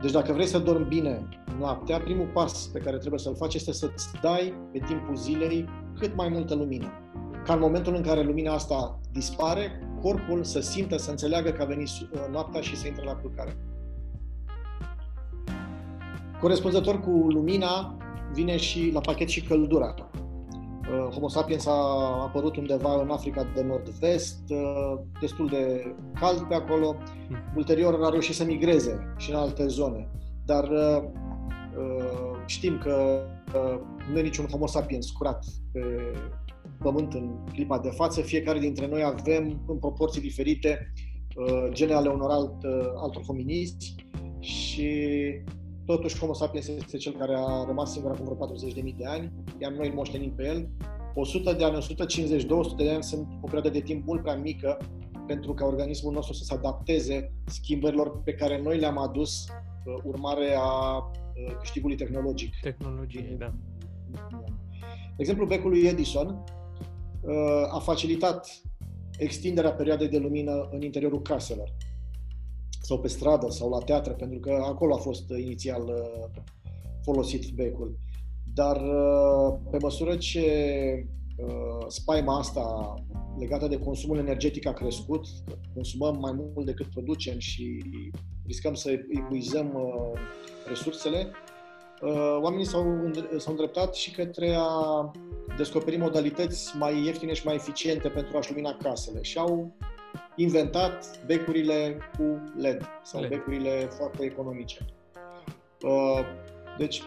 Deci 0.00 0.12
dacă 0.12 0.32
vrei 0.32 0.46
să 0.46 0.58
dormi 0.58 0.86
bine 0.86 1.28
noaptea, 1.58 1.98
primul 1.98 2.26
pas 2.26 2.70
pe 2.72 2.78
care 2.78 2.96
trebuie 2.96 3.20
să-l 3.20 3.36
faci 3.36 3.54
este 3.54 3.72
să-ți 3.72 4.08
dai 4.22 4.54
pe 4.72 4.78
timpul 4.78 5.16
zilei 5.16 5.68
cât 5.98 6.16
mai 6.16 6.28
multă 6.28 6.54
lumină. 6.54 6.92
Ca 7.44 7.52
în 7.52 7.60
momentul 7.60 7.94
în 7.94 8.02
care 8.02 8.22
lumina 8.22 8.52
asta 8.52 9.00
dispare, 9.12 9.88
corpul 10.02 10.44
să 10.44 10.60
simtă, 10.60 10.96
să 10.96 11.10
înțeleagă 11.10 11.50
că 11.50 11.62
a 11.62 11.64
venit 11.64 11.88
uh, 11.88 12.20
noaptea 12.30 12.60
și 12.60 12.76
să 12.76 12.86
intre 12.86 13.04
la 13.04 13.14
culcare. 13.14 13.56
Corespunzător 16.40 17.00
cu 17.00 17.10
lumina, 17.10 17.96
vine 18.34 18.56
și 18.56 18.90
la 18.92 19.00
pachet 19.00 19.28
și 19.28 19.42
căldura. 19.42 19.94
Uh, 20.90 21.12
Homo 21.12 21.28
sapiens 21.28 21.66
a 21.66 21.72
apărut 22.22 22.56
undeva 22.56 23.02
în 23.02 23.10
Africa 23.10 23.46
de 23.54 23.62
Nord-Vest, 23.62 24.42
uh, 24.48 25.00
destul 25.20 25.48
de 25.48 25.94
cald 26.20 26.40
pe 26.40 26.54
acolo. 26.54 26.96
Hmm. 27.26 27.36
Ulterior 27.56 27.98
a 28.02 28.08
reușit 28.08 28.34
să 28.34 28.44
migreze 28.44 29.14
și 29.16 29.30
în 29.30 29.36
alte 29.36 29.66
zone. 29.66 30.10
Dar 30.44 30.68
uh, 30.68 31.02
știm 32.46 32.78
că 32.78 33.22
nu 34.12 34.18
e 34.18 34.22
niciun 34.22 34.46
Homo 34.46 34.66
sapiens 34.66 35.10
curat 35.10 35.44
pe 35.72 35.80
pământ 36.78 37.12
în 37.12 37.30
clipa 37.52 37.78
de 37.78 37.88
față. 37.88 38.20
Fiecare 38.20 38.58
dintre 38.58 38.86
noi 38.86 39.02
avem 39.02 39.64
în 39.66 39.78
proporții 39.78 40.20
diferite 40.20 40.92
gene 41.72 41.92
ale 41.92 42.08
unor 42.08 42.30
alt, 42.30 42.54
altor 42.96 43.22
hominizi 43.22 43.94
și 44.38 44.90
Totuși, 45.86 46.18
Homo 46.18 46.32
sapiens 46.32 46.66
este 46.68 46.96
cel 46.96 47.12
care 47.12 47.34
a 47.36 47.64
rămas 47.66 47.92
singur 47.92 48.10
acum 48.10 48.24
vreo 48.24 48.48
40.000 48.82 48.96
de 48.96 49.06
ani, 49.06 49.32
iar 49.58 49.72
noi 49.72 49.88
îl 49.88 49.94
moștenim 49.94 50.32
pe 50.34 50.44
el. 50.44 50.68
100 51.14 51.52
de 51.52 51.64
ani, 51.64 51.76
150, 51.76 52.44
200 52.44 52.84
de 52.84 52.90
ani 52.90 53.02
sunt 53.02 53.26
o 53.40 53.44
perioadă 53.44 53.68
de 53.68 53.80
timp 53.80 54.06
mult 54.06 54.22
prea 54.22 54.36
mică 54.36 54.78
pentru 55.26 55.54
ca 55.54 55.64
organismul 55.64 56.12
nostru 56.12 56.32
să 56.32 56.44
se 56.44 56.54
adapteze 56.54 57.32
schimbărilor 57.44 58.22
pe 58.22 58.32
care 58.32 58.62
noi 58.62 58.78
le-am 58.78 58.98
adus 58.98 59.46
uh, 59.48 60.02
urmare 60.04 60.54
a 60.58 60.96
uh, 60.96 61.56
câștigului 61.58 61.96
tehnologic. 61.96 62.54
Tehnologie, 62.60 63.36
da. 63.38 63.54
De 65.16 65.22
exemplu, 65.22 65.46
becul 65.46 65.70
lui 65.70 65.86
Edison 65.86 66.44
uh, 67.20 67.32
a 67.70 67.78
facilitat 67.78 68.62
extinderea 69.18 69.72
perioadei 69.72 70.08
de 70.08 70.18
lumină 70.18 70.68
în 70.70 70.82
interiorul 70.82 71.22
caselor 71.22 71.72
sau 72.84 73.00
pe 73.00 73.08
stradă 73.08 73.46
sau 73.50 73.70
la 73.70 73.78
teatră, 73.78 74.12
pentru 74.12 74.38
că 74.38 74.64
acolo 74.66 74.94
a 74.94 74.98
fost 74.98 75.30
inițial 75.30 75.82
uh, 75.82 76.42
folosit 77.02 77.50
becul. 77.50 77.98
Dar 78.54 78.76
uh, 78.76 79.58
pe 79.70 79.78
măsură 79.80 80.16
ce 80.16 80.46
uh, 81.36 81.86
spaima 81.88 82.38
asta 82.38 82.94
legată 83.38 83.66
de 83.66 83.78
consumul 83.78 84.18
energetic 84.18 84.66
a 84.66 84.72
crescut, 84.72 85.26
consumăm 85.74 86.18
mai 86.20 86.32
mult 86.32 86.66
decât 86.66 86.86
producem 86.86 87.38
și 87.38 87.82
riscăm 88.46 88.74
să 88.74 88.90
epuizăm 88.90 89.78
resursele, 90.68 91.30
oamenii 92.42 92.64
s-au, 92.64 92.84
s-au 93.36 93.52
îndreptat 93.52 93.94
și 93.94 94.10
către 94.10 94.54
a 94.58 95.10
descoperi 95.56 95.96
modalități 95.96 96.76
mai 96.76 97.04
ieftine 97.04 97.32
și 97.32 97.46
mai 97.46 97.54
eficiente 97.54 98.08
pentru 98.08 98.36
a-și 98.36 98.50
lumina 98.50 98.76
casele 98.82 99.22
și 99.22 99.38
au 99.38 99.76
inventat 100.36 101.24
becurile 101.26 101.96
cu 102.18 102.42
LED 102.56 102.86
sau 103.02 103.20
LED. 103.20 103.30
becurile 103.30 103.70
foarte 103.70 104.24
economice. 104.24 104.78
Uh, 105.82 106.20
deci, 106.78 107.02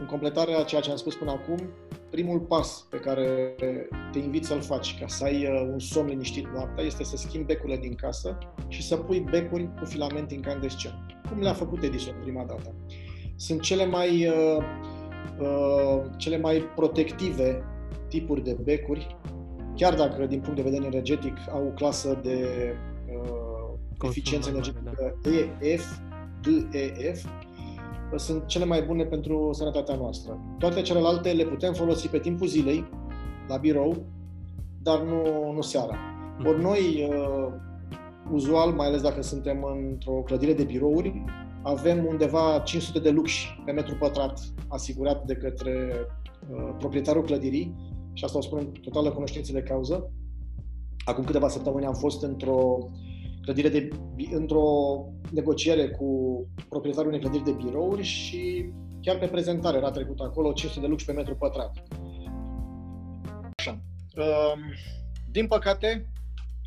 în 0.00 0.06
completarea 0.06 0.58
a 0.58 0.62
ceea 0.62 0.80
ce 0.80 0.90
am 0.90 0.96
spus 0.96 1.14
până 1.14 1.30
acum, 1.30 1.70
primul 2.10 2.40
pas 2.40 2.86
pe 2.90 2.96
care 2.96 3.54
te 4.12 4.18
invit 4.18 4.44
să-l 4.44 4.60
faci 4.60 4.98
ca 4.98 5.06
să 5.06 5.24
ai 5.24 5.46
uh, 5.46 5.68
un 5.72 5.78
somn 5.78 6.08
liniștit 6.08 6.46
noaptea 6.46 6.84
este 6.84 7.04
să 7.04 7.16
schimbi 7.16 7.46
becurile 7.46 7.76
din 7.76 7.94
casă 7.94 8.38
și 8.68 8.82
să 8.82 8.96
pui 8.96 9.20
becuri 9.20 9.70
cu 9.78 9.84
filament 9.84 10.30
incandescent, 10.30 10.94
cum 11.28 11.40
le-a 11.40 11.52
făcut 11.52 11.82
Edison 11.82 12.14
prima 12.22 12.44
dată. 12.44 12.74
Sunt 13.36 13.60
cele 13.60 13.86
mai, 13.86 14.26
uh, 14.26 14.62
uh, 15.40 16.02
cele 16.16 16.38
mai 16.38 16.60
protective 16.74 17.64
tipuri 18.08 18.42
de 18.42 18.56
becuri 18.62 19.16
chiar 19.78 19.94
dacă 19.94 20.26
din 20.26 20.40
punct 20.40 20.56
de 20.56 20.62
vedere 20.62 20.84
energetic 20.84 21.36
au 21.52 21.66
o 21.66 21.70
clasă 21.70 22.20
de 22.22 22.38
uh, 23.22 24.08
eficiență 24.08 24.48
energetică 24.50 25.14
da. 25.22 25.30
EF, 25.60 25.84
DEF, 26.70 27.24
sunt 28.16 28.46
cele 28.46 28.64
mai 28.64 28.82
bune 28.82 29.04
pentru 29.04 29.50
sănătatea 29.52 29.94
noastră. 29.94 30.38
Toate 30.58 30.82
celelalte 30.82 31.32
le 31.32 31.44
putem 31.44 31.72
folosi 31.72 32.08
pe 32.08 32.18
timpul 32.18 32.46
zilei, 32.46 32.88
la 33.48 33.56
birou, 33.56 34.06
dar 34.82 35.00
nu, 35.00 35.52
nu 35.52 35.60
seara. 35.60 35.96
Mm. 36.38 36.46
Ori 36.46 36.62
noi, 36.62 37.08
uh, 37.10 37.52
uzual, 38.32 38.70
mai 38.70 38.86
ales 38.86 39.02
dacă 39.02 39.22
suntem 39.22 39.64
într-o 39.90 40.12
clădire 40.12 40.52
de 40.52 40.64
birouri, 40.64 41.24
avem 41.62 42.06
undeva 42.06 42.58
500 42.64 42.98
de 42.98 43.10
lux 43.10 43.32
pe 43.64 43.72
metru 43.72 43.94
pătrat 43.94 44.40
asigurat 44.68 45.24
de 45.24 45.34
către 45.34 45.90
uh, 46.50 46.74
proprietarul 46.78 47.22
clădirii 47.22 47.96
și 48.18 48.24
asta 48.24 48.38
o 48.38 48.40
spun 48.40 48.58
în 48.58 48.72
totală 48.82 49.10
cunoștință 49.10 49.52
de 49.52 49.62
cauză. 49.62 50.12
Acum 51.04 51.24
câteva 51.24 51.48
săptămâni 51.48 51.86
am 51.86 51.94
fost 51.94 52.22
într-o 52.22 52.78
clădire 53.42 53.68
de, 53.68 53.88
într-o 54.30 54.64
negociere 55.30 55.88
cu 55.88 56.08
proprietarul 56.68 57.08
unei 57.08 57.20
clădiri 57.20 57.44
de 57.44 57.52
birouri 57.64 58.02
și 58.02 58.70
chiar 59.00 59.18
pe 59.18 59.26
prezentare 59.26 59.76
era 59.76 59.90
trecut 59.90 60.20
acolo 60.20 60.52
500 60.52 60.80
de 60.80 60.86
lux 60.86 61.04
pe 61.04 61.12
metru 61.12 61.34
pătrat. 61.34 61.82
Așa. 63.56 63.80
Um, 64.16 64.60
din 65.30 65.46
păcate, 65.46 66.12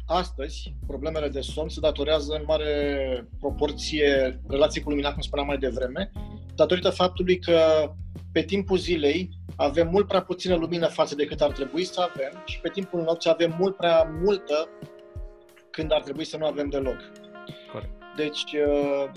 astăzi, 0.05 0.75
problemele 0.87 1.27
de 1.27 1.41
somn 1.41 1.69
se 1.69 1.79
datorează 1.79 2.33
în 2.33 2.43
mare 2.47 3.27
proporție 3.39 4.41
relației 4.47 4.83
cu 4.83 4.89
lumina, 4.89 5.13
cum 5.13 5.21
spuneam 5.21 5.47
mai 5.47 5.57
devreme, 5.57 6.11
datorită 6.55 6.89
faptului 6.89 7.39
că 7.39 7.59
pe 8.31 8.41
timpul 8.41 8.77
zilei 8.77 9.29
avem 9.61 9.87
mult 9.91 10.07
prea 10.07 10.21
puțină 10.21 10.55
lumină 10.55 10.87
față 10.87 11.15
de 11.15 11.25
cât 11.25 11.41
ar 11.41 11.51
trebui 11.51 11.83
să 11.83 12.01
avem 12.01 12.43
și 12.45 12.59
pe 12.59 12.69
timpul 12.69 13.01
nopții 13.01 13.29
avem 13.29 13.55
mult 13.59 13.75
prea 13.75 14.03
multă 14.23 14.69
când 15.69 15.91
ar 15.91 16.01
trebui 16.01 16.25
să 16.25 16.37
nu 16.37 16.45
avem 16.45 16.69
deloc. 16.69 17.11
Corect. 17.71 17.91
Deci, 18.15 18.53
uh, 18.53 19.11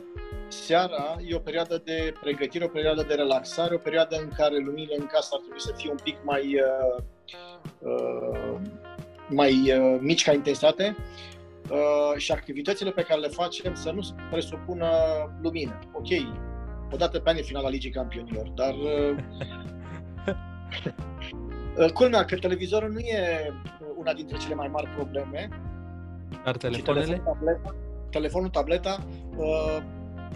seara 0.49 1.17
e 1.27 1.35
o 1.35 1.39
perioadă 1.39 1.83
de 1.85 2.13
pregătire, 2.21 2.65
o 2.65 2.69
perioadă 2.69 3.05
de 3.09 3.15
relaxare, 3.15 3.75
o 3.75 3.79
perioadă 3.79 4.17
în 4.17 4.29
care 4.37 4.59
luminile 4.59 4.97
în 4.99 5.07
casă 5.07 5.29
ar 5.33 5.41
trebui 5.41 5.61
să 5.61 5.73
fie 5.77 5.91
un 5.91 5.99
pic 6.03 6.17
mai, 6.25 6.55
uh, 6.55 7.03
uh, 7.79 8.61
mai 9.29 9.53
uh, 9.53 9.99
mici 10.01 10.25
ca 10.25 10.33
intensitate 10.33 10.97
uh, 11.71 12.17
și 12.17 12.33
activitățile 12.33 12.91
pe 12.91 13.03
care 13.03 13.21
le 13.21 13.29
facem 13.29 13.75
să 13.75 13.91
nu 13.91 14.01
presupună 14.31 14.89
lumină. 15.43 15.79
Ok, 15.93 16.09
o 16.93 16.97
dată 16.97 17.19
pe 17.19 17.31
an 17.31 17.37
e 17.37 17.43
finala 17.43 17.69
Ligii 17.69 17.91
Campionilor, 17.91 18.49
dar 18.49 18.75
uh, 18.75 19.17
culmea 21.93 22.25
că 22.25 22.37
televizorul 22.37 22.91
nu 22.91 22.99
e 22.99 23.53
una 23.97 24.13
dintre 24.13 24.37
cele 24.39 24.55
mai 24.55 24.69
mari 24.69 24.87
probleme. 24.87 25.49
Dar 26.45 26.57
telefoanele? 26.57 27.05
Telefonul, 27.07 27.35
tableta, 27.35 27.75
telefonul, 28.11 28.49
tableta 28.49 29.05
uh, 29.37 29.79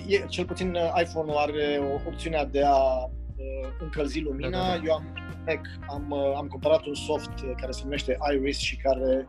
e, 0.07 0.27
cel 0.27 0.45
puțin 0.45 0.77
iPhone-ul 1.03 1.37
are 1.37 1.81
opțiunea 2.07 2.45
de 2.45 2.63
a 2.65 2.77
uh, 2.77 3.69
încălzi 3.81 4.21
lumina. 4.21 4.51
Da, 4.51 4.59
da, 4.59 4.67
da. 4.67 4.83
Eu 4.85 4.93
am 4.95 5.05
Mac, 5.49 5.61
am, 5.89 6.11
uh, 6.11 6.33
am 6.37 6.47
cumpărat 6.47 6.87
un 6.87 6.95
soft 6.95 7.31
care 7.61 7.73
se 7.73 7.81
numește 7.83 8.17
Iris 8.33 8.59
și 8.59 8.77
care 8.77 9.27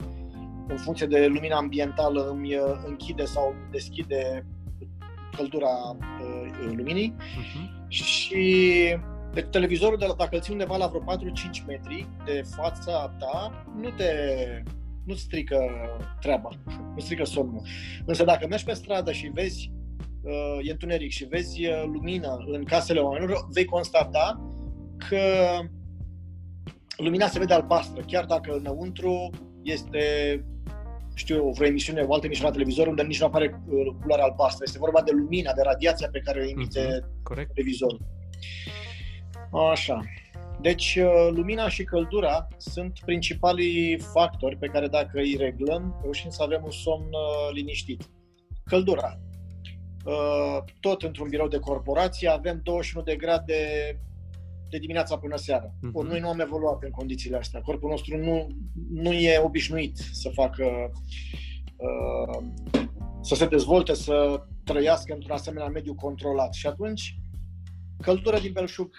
în 0.67 0.77
funcție 0.77 1.07
de 1.07 1.25
lumina 1.25 1.57
ambientală 1.57 2.29
îmi 2.29 2.55
uh, 2.55 2.63
închide 2.85 3.25
sau 3.25 3.55
deschide 3.71 4.45
căldura 5.35 5.67
uh, 5.67 6.73
luminii 6.75 7.15
uh-huh. 7.15 7.87
și 7.87 8.97
de 9.33 9.41
televizorul 9.41 9.97
de 9.97 10.05
la, 10.05 10.13
dacă 10.13 10.35
îl 10.35 10.41
ții 10.41 10.53
undeva 10.53 10.77
la 10.77 10.87
vreo 10.87 11.01
4-5 11.01 11.65
metri 11.67 12.09
de 12.25 12.41
fața 12.55 13.15
ta, 13.19 13.65
nu 13.81 13.89
te 13.89 14.13
nu 15.05 15.15
strică 15.15 15.59
treaba, 16.21 16.49
nu 16.93 16.99
strică 16.99 17.23
somnul. 17.23 17.61
Însă 18.05 18.23
dacă 18.23 18.47
mergi 18.47 18.65
pe 18.65 18.73
stradă 18.73 19.11
și 19.11 19.31
vezi 19.33 19.71
uh, 20.21 20.67
e 20.67 20.71
întuneric 20.71 21.11
și 21.11 21.25
vezi 21.25 21.65
uh, 21.65 21.83
lumină 21.85 22.37
în 22.51 22.63
casele 22.63 22.99
oamenilor, 22.99 23.47
vei 23.51 23.65
constata 23.65 24.53
că 25.09 25.19
lumina 26.97 27.27
se 27.27 27.39
vede 27.39 27.53
albastră, 27.53 28.03
chiar 28.07 28.25
dacă 28.25 28.55
înăuntru 28.55 29.29
este 29.63 30.03
știu 31.13 31.35
eu, 31.35 31.51
vreo 31.55 31.67
emisiune, 31.67 32.01
o 32.01 32.13
altă 32.13 32.25
emisiune 32.25 32.49
la 32.49 32.55
televizor 32.55 32.87
unde 32.87 33.03
nici 33.03 33.19
nu 33.19 33.25
apare 33.25 33.63
uh, 33.67 33.95
culoarea 34.01 34.25
albastră. 34.25 34.63
Este 34.67 34.77
vorba 34.77 35.01
de 35.01 35.11
lumina, 35.11 35.53
de 35.53 35.61
radiația 35.61 36.09
pe 36.11 36.19
care 36.19 36.39
o 36.39 36.49
emite 36.49 36.99
uh-huh. 36.99 37.47
televizorul. 37.53 38.01
Așa. 39.71 40.01
Deci, 40.61 40.95
uh, 40.95 41.29
lumina 41.31 41.69
și 41.69 41.83
căldura 41.83 42.47
sunt 42.57 42.99
principalii 43.05 43.99
factori 43.99 44.57
pe 44.57 44.67
care 44.67 44.87
dacă 44.87 45.19
îi 45.19 45.35
reglăm, 45.35 45.99
reușim 46.01 46.29
să 46.29 46.43
avem 46.43 46.61
un 46.63 46.71
somn 46.71 47.05
uh, 47.05 47.53
liniștit. 47.53 48.09
Căldura. 48.63 49.19
Tot 50.79 51.01
într-un 51.01 51.29
birou 51.29 51.47
de 51.47 51.59
corporație 51.59 52.29
avem 52.29 52.59
21 52.63 53.05
de 53.05 53.15
grade 53.15 53.55
de 54.69 54.77
dimineața 54.77 55.17
până 55.17 55.35
seara. 55.35 55.65
Uh-huh. 55.65 55.91
Ori 55.93 56.07
noi 56.07 56.19
nu 56.19 56.29
am 56.29 56.39
evoluat 56.39 56.83
în 56.83 56.89
condițiile 56.89 57.37
astea. 57.37 57.61
Corpul 57.61 57.89
nostru 57.89 58.17
nu, 58.17 58.47
nu 58.89 59.11
e 59.11 59.39
obișnuit 59.43 59.97
să 59.97 60.29
facă, 60.29 60.91
uh, 61.75 62.45
să 63.21 63.35
se 63.35 63.45
dezvolte, 63.45 63.93
să 63.93 64.43
trăiască 64.63 65.13
într-un 65.13 65.31
asemenea 65.31 65.67
mediu 65.67 65.95
controlat. 65.95 66.53
Și 66.53 66.67
atunci, 66.67 67.19
căldură 68.01 68.39
din 68.39 68.51
belșug 68.53 68.89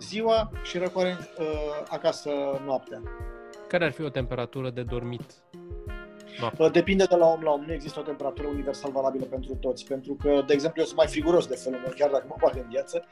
ziua 0.00 0.50
și 0.62 0.78
răcoare 0.78 1.16
uh, 1.38 1.46
acasă 1.88 2.30
noaptea. 2.64 3.02
Care 3.68 3.84
ar 3.84 3.92
fi 3.92 4.02
o 4.02 4.08
temperatură 4.08 4.70
de 4.70 4.82
dormit 4.82 5.42
Noapte. 6.40 6.68
Depinde 6.68 7.04
de 7.04 7.16
la 7.16 7.26
om 7.26 7.42
la 7.42 7.50
om. 7.50 7.64
Nu 7.66 7.72
există 7.72 8.00
o 8.00 8.02
temperatură 8.02 8.48
universal 8.48 8.90
valabilă 8.90 9.24
pentru 9.24 9.54
toți. 9.54 9.84
Pentru 9.86 10.16
că, 10.22 10.42
de 10.46 10.52
exemplu, 10.52 10.80
eu 10.80 10.86
sunt 10.86 10.98
mai 10.98 11.06
friguros 11.06 11.46
de 11.46 11.56
felul 11.56 11.80
meu, 11.80 11.92
chiar 11.96 12.10
dacă 12.10 12.24
mă 12.28 12.36
bag 12.40 12.56
în 12.56 12.68
viață. 12.68 13.04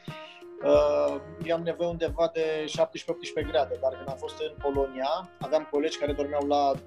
Uh, 0.64 1.20
eu 1.44 1.56
am 1.56 1.62
nevoie 1.62 1.88
undeva 1.88 2.30
de 2.32 2.64
17-18 2.64 3.50
grade, 3.50 3.78
dar 3.80 3.92
când 3.96 4.08
am 4.08 4.16
fost 4.16 4.36
în 4.40 4.54
Polonia, 4.62 5.30
aveam 5.38 5.68
colegi 5.70 5.98
care 5.98 6.12
dormeau 6.12 6.46
la 6.46 6.72
12-14 6.74 6.78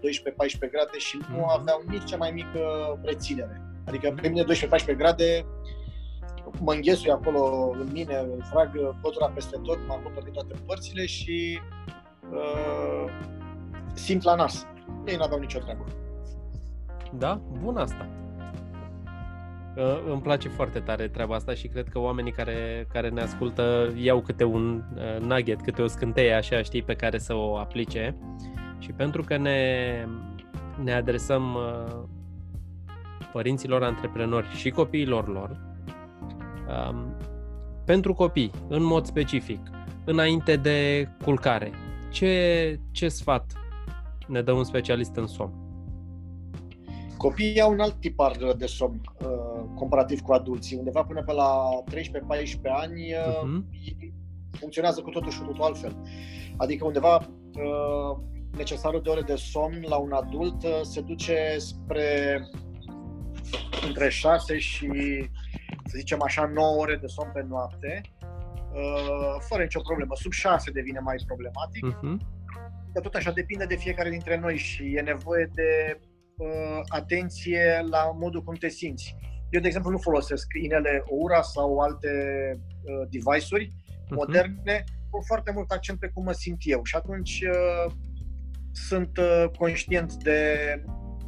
grade 0.71 0.97
și 0.97 1.17
nu 1.29 1.37
mhm. 1.37 1.59
aveau 1.59 1.83
nici 1.87 2.03
cea 2.03 2.17
mai 2.17 2.31
mică 2.31 2.63
reținere. 3.03 3.61
Adică 3.85 4.13
pe 4.21 4.27
mine 4.27 4.43
12-14 4.93 4.97
grade 4.97 5.45
mă 6.59 6.73
înghesui 6.73 7.11
acolo 7.11 7.69
în 7.79 7.89
mine, 7.91 8.15
îl 8.15 8.43
frag 8.51 8.95
pătura 9.01 9.29
peste 9.29 9.57
tot, 9.63 9.77
mă 9.87 9.93
acopăr 9.93 10.23
din 10.23 10.33
toate 10.33 10.53
părțile 10.65 11.05
și 11.05 11.59
uh, 12.31 13.11
simt 13.93 14.23
la 14.23 14.35
nas. 14.35 14.67
Ei 15.05 15.15
nu 15.15 15.23
aveau 15.23 15.39
nicio 15.39 15.59
treabă. 15.59 15.83
Da? 17.17 17.41
Bun 17.61 17.77
asta. 17.77 18.07
Uh, 19.75 19.99
îmi 20.11 20.21
place 20.21 20.49
foarte 20.49 20.79
tare 20.79 21.07
treaba 21.07 21.35
asta 21.35 21.53
și 21.53 21.67
cred 21.67 21.89
că 21.89 21.99
oamenii 21.99 22.31
care, 22.31 22.87
care 22.91 23.09
ne 23.09 23.21
ascultă 23.21 23.93
iau 23.95 24.21
câte 24.21 24.43
un 24.43 24.83
uh, 24.95 25.21
nugget, 25.21 25.61
câte 25.61 25.81
o 25.81 25.87
scânteie 25.87 26.33
așa, 26.33 26.61
știi, 26.61 26.83
pe 26.83 26.93
care 26.93 27.17
să 27.17 27.33
o 27.33 27.57
aplice. 27.57 28.15
Și 28.79 28.91
pentru 28.91 29.23
că 29.23 29.37
ne, 29.37 30.07
ne 30.83 30.93
adresăm 30.93 31.53
uh, 31.53 32.03
părinților 33.31 33.83
antreprenori 33.83 34.47
și 34.47 34.69
copiilor 34.69 35.27
lor, 35.27 35.49
um, 35.49 35.72
pentru 37.85 38.13
copii, 38.13 38.51
în 38.67 38.83
mod 38.83 39.05
specific, 39.05 39.59
înainte 40.05 40.55
de 40.55 41.07
culcare, 41.23 41.71
ce, 42.11 42.79
ce 42.91 43.07
sfat 43.07 43.53
ne 44.27 44.41
dă 44.41 44.51
un 44.51 44.63
specialist 44.63 45.15
în 45.15 45.27
somn? 45.27 45.63
Copiii 47.17 47.61
au 47.61 47.71
un 47.71 47.79
alt 47.79 47.99
tipar 47.99 48.37
de 48.57 48.65
somn 48.65 49.01
uh, 49.19 49.63
comparativ 49.75 50.21
cu 50.21 50.33
adulții. 50.33 50.77
Undeva 50.77 51.03
până 51.03 51.23
pe 51.23 51.31
la 51.31 51.69
13-14 51.91 51.95
ani 52.63 53.13
uh-huh. 53.13 53.63
funcționează 54.51 55.01
cu 55.01 55.09
totul 55.09 55.31
și 55.31 55.39
cu 55.39 55.45
totul 55.45 55.63
altfel. 55.63 55.95
Adică 56.57 56.85
undeva 56.85 57.15
uh, 57.15 58.23
necesarul 58.57 59.01
de 59.01 59.09
ore 59.09 59.21
de 59.21 59.35
somn 59.35 59.85
la 59.87 59.97
un 59.97 60.11
adult 60.11 60.63
uh, 60.63 60.79
se 60.81 61.01
duce 61.01 61.55
spre 61.57 62.39
între 63.87 64.09
6 64.09 64.57
și, 64.57 64.89
să 65.85 65.97
zicem 65.97 66.21
așa, 66.21 66.45
9 66.45 66.77
ore 66.77 66.95
de 66.95 67.07
somn 67.07 67.31
pe 67.33 67.45
noapte, 67.47 68.01
uh, 68.73 69.35
fără 69.39 69.61
nicio 69.61 69.81
problemă. 69.81 70.15
Sub 70.15 70.31
6 70.31 70.71
devine 70.71 70.99
mai 70.99 71.15
problematic. 71.27 71.85
Uh-huh. 71.85 72.17
Dar 72.93 73.03
tot 73.03 73.13
așa 73.15 73.31
depinde 73.31 73.65
de 73.65 73.75
fiecare 73.75 74.09
dintre 74.09 74.37
noi 74.37 74.57
și 74.57 74.95
e 74.95 75.01
nevoie 75.01 75.49
de 75.53 75.99
uh, 76.37 76.79
atenție 76.87 77.85
la 77.89 78.11
modul 78.11 78.43
cum 78.43 78.55
te 78.55 78.67
simți. 78.67 79.15
Eu, 79.49 79.61
de 79.61 79.67
exemplu, 79.67 79.91
nu 79.91 79.97
folosesc 79.97 80.47
inele 80.61 81.03
Oura 81.05 81.41
sau 81.41 81.79
alte 81.79 82.09
uh, 82.83 83.07
device-uri 83.09 83.67
uh-huh. 83.67 84.09
moderne, 84.09 84.83
cu 85.09 85.21
foarte 85.25 85.51
mult 85.51 85.71
accent 85.71 85.99
pe 85.99 86.11
cum 86.13 86.23
mă 86.23 86.31
simt 86.31 86.57
eu 86.61 86.83
și 86.83 86.95
atunci 86.95 87.41
uh, 87.41 87.93
sunt 88.71 89.17
uh, 89.17 89.45
conștient 89.57 90.13
de 90.13 90.49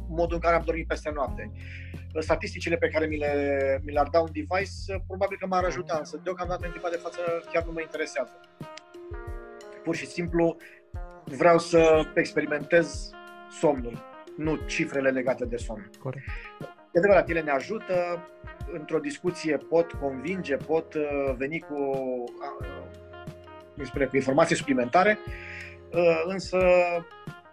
modul 0.08 0.34
în 0.34 0.40
care 0.40 0.54
am 0.54 0.62
dormit 0.64 0.86
peste 0.86 1.10
noapte. 1.14 1.50
Uh, 2.14 2.22
statisticile 2.22 2.76
pe 2.76 2.88
care 2.88 3.06
mi, 3.06 3.16
le, 3.16 3.80
mi 3.84 3.92
le-ar 3.92 4.08
da 4.08 4.20
un 4.20 4.28
device 4.32 4.94
uh, 4.94 5.00
probabil 5.06 5.36
că 5.40 5.46
m-ar 5.46 5.64
ajuta, 5.64 5.96
însă 5.98 6.20
deocamdată 6.22 6.64
în 6.64 6.70
clipa 6.70 6.88
de 6.88 6.96
față 6.96 7.20
chiar 7.52 7.64
nu 7.64 7.72
mă 7.72 7.80
interesează. 7.80 8.40
Pur 9.82 9.96
și 9.96 10.06
simplu 10.06 10.56
vreau 11.24 11.58
să 11.58 12.10
experimentez 12.14 13.10
somnul 13.50 14.14
nu 14.36 14.56
cifrele 14.56 15.10
legate 15.10 15.44
de 15.44 15.56
somn. 15.56 15.90
Corect. 15.98 16.26
De 16.92 16.98
adevărat, 16.98 17.28
ele 17.28 17.40
ne 17.40 17.50
ajută, 17.50 18.28
într-o 18.72 18.98
discuție 18.98 19.56
pot 19.56 19.92
convinge, 19.92 20.56
pot 20.56 20.94
uh, 20.94 21.34
veni 21.36 21.58
cu, 21.60 21.74
uh, 23.78 23.84
spune, 23.84 24.04
cu 24.04 24.16
informații 24.16 24.56
suplimentare, 24.56 25.18
uh, 25.92 26.22
însă 26.26 26.58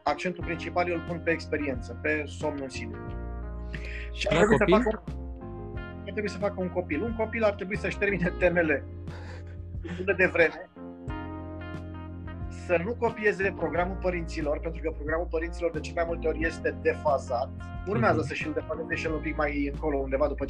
accentul 0.03 0.43
principal 0.43 0.89
eu 0.89 0.95
îl 0.95 1.03
pun 1.07 1.21
pe 1.23 1.31
experiență, 1.31 1.99
pe 2.01 2.23
somnul 2.25 2.63
în 2.63 2.69
sine. 2.69 2.97
Și 4.11 4.27
ar 4.27 4.35
trebui, 4.35 4.57
să 4.57 4.65
facă, 4.69 5.03
ar 6.05 6.11
trebui 6.11 6.29
să 6.29 6.37
facă 6.37 6.55
un 6.57 6.69
copil. 6.69 7.01
Un 7.01 7.15
copil 7.15 7.43
ar 7.43 7.53
trebui 7.53 7.77
să-și 7.77 7.97
termine 7.97 8.33
temele 8.39 8.83
de 10.17 10.25
vreme 10.25 10.69
să 12.65 12.81
nu 12.83 12.93
copieze 12.93 13.53
programul 13.57 13.97
părinților, 14.01 14.59
pentru 14.59 14.81
că 14.81 14.89
programul 14.89 15.27
părinților 15.29 15.71
de 15.71 15.79
cele 15.79 15.95
mai 15.95 16.05
multe 16.07 16.27
ori 16.27 16.45
este 16.45 16.77
defazat. 16.81 17.49
Urmează 17.87 18.21
mm-hmm. 18.21 18.27
să 18.27 18.33
și-l 18.33 18.53
defazeze 18.53 18.95
și 18.95 19.05
el 19.05 19.13
un 19.13 19.21
pic 19.21 19.35
mai 19.35 19.69
încolo, 19.73 19.97
undeva 19.97 20.27
după 20.27 20.45
15-16 20.45 20.47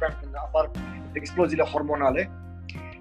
ani, 0.00 0.16
când 0.20 0.32
apar 0.34 0.70
exploziile 1.12 1.62
hormonale. 1.62 2.30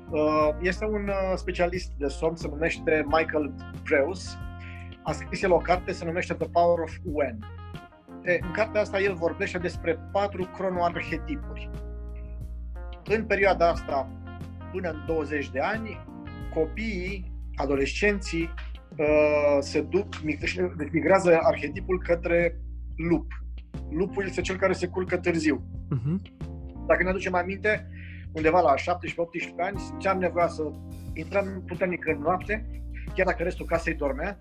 Uh, 0.10 0.50
este 0.62 0.86
un 0.86 1.08
uh, 1.08 1.34
specialist 1.36 1.92
de 1.98 2.08
somn, 2.08 2.36
se 2.36 2.48
numește 2.48 3.06
Michael 3.06 3.54
Breus. 3.84 4.38
A 5.04 5.12
scris 5.12 5.42
el 5.42 5.52
o 5.52 5.58
carte, 5.58 5.92
se 5.92 6.06
numește 6.06 6.34
The 6.34 6.48
Power 6.50 6.80
of 6.80 6.98
When. 7.04 7.40
E, 8.24 8.40
în 8.42 8.52
cartea 8.52 8.82
asta 8.82 9.00
el 9.00 9.14
vorbește 9.14 9.58
despre 9.58 10.00
patru 10.12 10.50
cronoarhetipuri. 10.56 11.70
În 13.06 13.26
perioada 13.26 13.70
asta, 13.70 14.10
până 14.72 14.90
în 14.90 15.04
20 15.08 15.50
de 15.50 15.60
ani, 15.60 16.06
copiii 16.54 17.32
adolescenții 17.56 18.54
uh, 18.98 19.58
se 19.60 19.82
duc, 19.82 20.16
deci 20.18 20.60
migrează 20.92 21.40
arhetipul 21.42 22.00
către 22.00 22.60
lup. 23.10 23.32
Lupul 23.90 24.26
este 24.26 24.42
cel 24.42 24.56
care 24.56 24.74
se 24.74 24.88
culcă 24.88 25.18
târziu. 25.18 25.64
Uh-huh. 25.96 26.42
Dacă 26.88 27.04
ne 27.04 27.10
aducem 27.10 27.36
aminte, 27.36 27.88
undeva 28.32 28.62
la 28.62 28.74
17-18 28.74 28.78
ani, 29.58 29.80
simțeam 29.80 30.20
nevoia 30.20 30.48
să 30.48 30.64
intrăm 31.14 31.64
puternic 31.68 32.08
în 32.08 32.20
noapte, 32.20 32.84
chiar 33.16 33.26
dacă 33.26 33.44
restul 33.44 33.66
casei 33.66 33.94
dormea, 33.94 34.38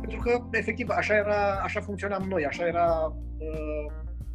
pentru 0.00 0.18
că, 0.18 0.40
efectiv, 0.50 0.88
așa, 0.88 1.14
era, 1.14 1.60
așa 1.62 1.80
funcționam 1.80 2.22
noi, 2.28 2.46
așa 2.46 2.66
era 2.66 3.16
uh, 3.38 3.92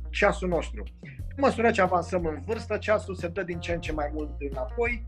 ceasul 0.10 0.47
nostru. 0.47 0.84
În 1.02 1.38
măsură 1.38 1.71
ce 1.71 1.82
avansăm 1.82 2.26
în 2.26 2.41
vârstă, 2.45 2.78
ceasul 2.78 3.15
se 3.15 3.28
dă 3.28 3.43
din 3.43 3.60
ce 3.60 3.74
în 3.74 3.80
ce 3.80 3.91
mai 3.91 4.10
mult 4.13 4.36
înapoi, 4.52 5.06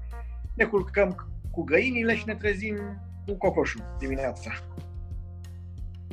ne 0.55 0.65
culcăm 0.65 1.31
cu 1.51 1.63
găinile 1.63 2.15
și 2.15 2.23
ne 2.27 2.35
trezim 2.35 2.77
cu 3.25 3.37
cocoșul 3.37 3.95
dimineața. 3.99 4.51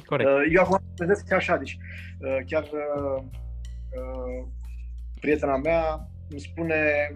Corect. 0.06 0.30
Uh, 0.30 0.52
eu 0.52 0.62
acum 0.62 0.78
trezesc 0.94 1.32
așa, 1.32 1.56
deci 1.56 1.78
uh, 2.18 2.38
chiar 2.46 2.62
uh, 2.62 3.22
uh, 3.22 4.46
prietena 5.20 5.56
mea 5.56 6.08
îmi 6.28 6.40
spune 6.40 7.10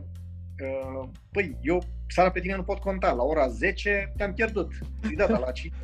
uh, 0.63 1.09
păi, 1.31 1.57
eu 1.61 1.83
seara 2.09 2.31
pe 2.31 2.41
tine 2.41 2.57
nu 2.57 2.63
pot 2.63 2.79
conta, 2.79 3.13
la 3.13 3.23
ora 3.23 3.49
10 3.49 4.13
te-am 4.17 4.35
pierdut. 4.35 4.73
Zic, 5.07 5.17
da, 5.17 5.39
la 5.39 5.51
5 5.51 5.75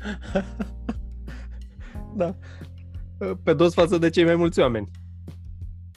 da. 2.20 2.34
Pe 3.42 3.54
dos 3.54 3.74
față 3.74 3.98
de 3.98 4.10
cei 4.10 4.24
mai 4.24 4.36
mulți 4.36 4.60
oameni. 4.60 4.90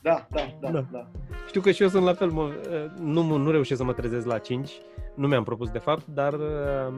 Da, 0.01 0.27
da, 0.29 0.57
da, 0.59 0.71
da. 0.71 0.85
da. 0.91 1.11
Știu 1.47 1.61
că 1.61 1.71
și 1.71 1.81
eu 1.81 1.87
sunt 1.87 2.03
la 2.03 2.13
fel, 2.13 2.29
mă, 2.29 2.51
nu, 2.99 3.37
nu 3.37 3.51
reușesc 3.51 3.79
să 3.79 3.85
mă 3.85 3.93
trezesc 3.93 4.25
la 4.25 4.37
5, 4.37 4.71
nu 5.15 5.27
mi-am 5.27 5.43
propus 5.43 5.69
de 5.69 5.77
fapt, 5.77 6.05
dar 6.05 6.33
uh, 6.33 6.93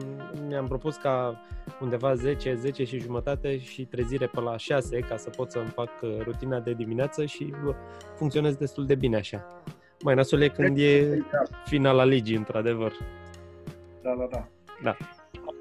mi-am 0.48 0.66
propus 0.66 0.96
ca 0.96 1.40
undeva 1.80 2.14
10, 2.14 2.54
10 2.54 2.84
și 2.84 2.98
jumătate 2.98 3.58
și 3.58 3.84
trezire 3.84 4.26
pe 4.26 4.40
la 4.40 4.56
6 4.56 4.98
ca 4.98 5.16
să 5.16 5.30
pot 5.30 5.50
să-mi 5.50 5.68
fac 5.68 5.90
uh, 6.02 6.18
rutina 6.22 6.60
de 6.60 6.72
dimineață 6.72 7.24
și 7.24 7.54
funcționez 8.16 8.54
destul 8.54 8.86
de 8.86 8.94
bine 8.94 9.16
așa. 9.16 9.62
Mai 10.02 10.14
nasul 10.14 10.40
e 10.40 10.48
când 10.48 10.78
e 10.78 11.22
finala 11.64 12.04
ligii, 12.04 12.36
într-adevăr. 12.36 12.92
Da, 14.02 14.14
da, 14.18 14.26
da. 14.30 14.48
Da. 14.82 14.96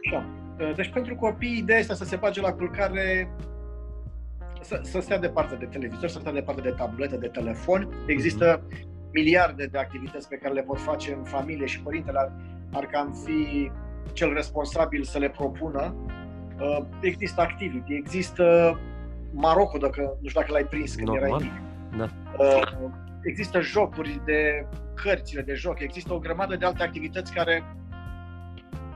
Așa. 0.06 0.26
Uh, 0.60 0.74
deci 0.76 0.90
pentru 0.90 1.16
copii, 1.16 1.58
ideea 1.58 1.80
este 1.80 1.94
să 1.94 2.04
se 2.04 2.16
bage 2.16 2.42
la 2.42 2.54
culcare 2.54 3.30
să, 4.62 4.80
să 4.84 5.00
stea 5.00 5.20
departe 5.20 5.56
de 5.56 5.66
televizor, 5.66 6.10
să 6.10 6.20
stea 6.20 6.32
departe 6.32 6.62
de 6.62 6.70
tabletă, 6.70 7.16
de 7.16 7.28
telefon. 7.28 8.04
Există 8.08 8.60
mm-hmm. 8.60 9.12
miliarde 9.12 9.66
de 9.66 9.78
activități 9.78 10.28
pe 10.28 10.36
care 10.36 10.54
le 10.54 10.62
pot 10.62 10.80
face 10.80 11.14
în 11.14 11.24
familie 11.24 11.66
și 11.66 11.82
părintele 11.82 12.20
ar, 12.20 12.32
ar 12.72 12.86
cam 12.86 13.14
fi 13.26 13.72
cel 14.14 14.34
responsabil 14.34 15.04
să 15.04 15.18
le 15.18 15.30
propună. 15.30 15.96
Uh, 16.60 16.86
există 17.02 17.42
Activity, 17.42 17.94
există 17.94 18.78
Marocco, 19.32 19.78
dacă, 19.78 20.18
nu 20.22 20.28
știu 20.28 20.40
dacă 20.40 20.52
l-ai 20.52 20.66
prins 20.66 20.96
când 20.96 21.08
Normal. 21.08 21.28
erai 21.30 21.40
mic. 21.42 21.98
Da. 21.98 22.10
Uh, 22.38 22.90
există 23.24 23.60
jocuri 23.60 24.22
de 24.26 24.68
cărțile 24.94 25.42
de 25.42 25.54
joc, 25.54 25.80
există 25.80 26.14
o 26.14 26.20
grămadă 26.20 26.56
de 26.56 26.66
alte 26.66 26.84
activități 26.84 27.34
care 27.34 27.64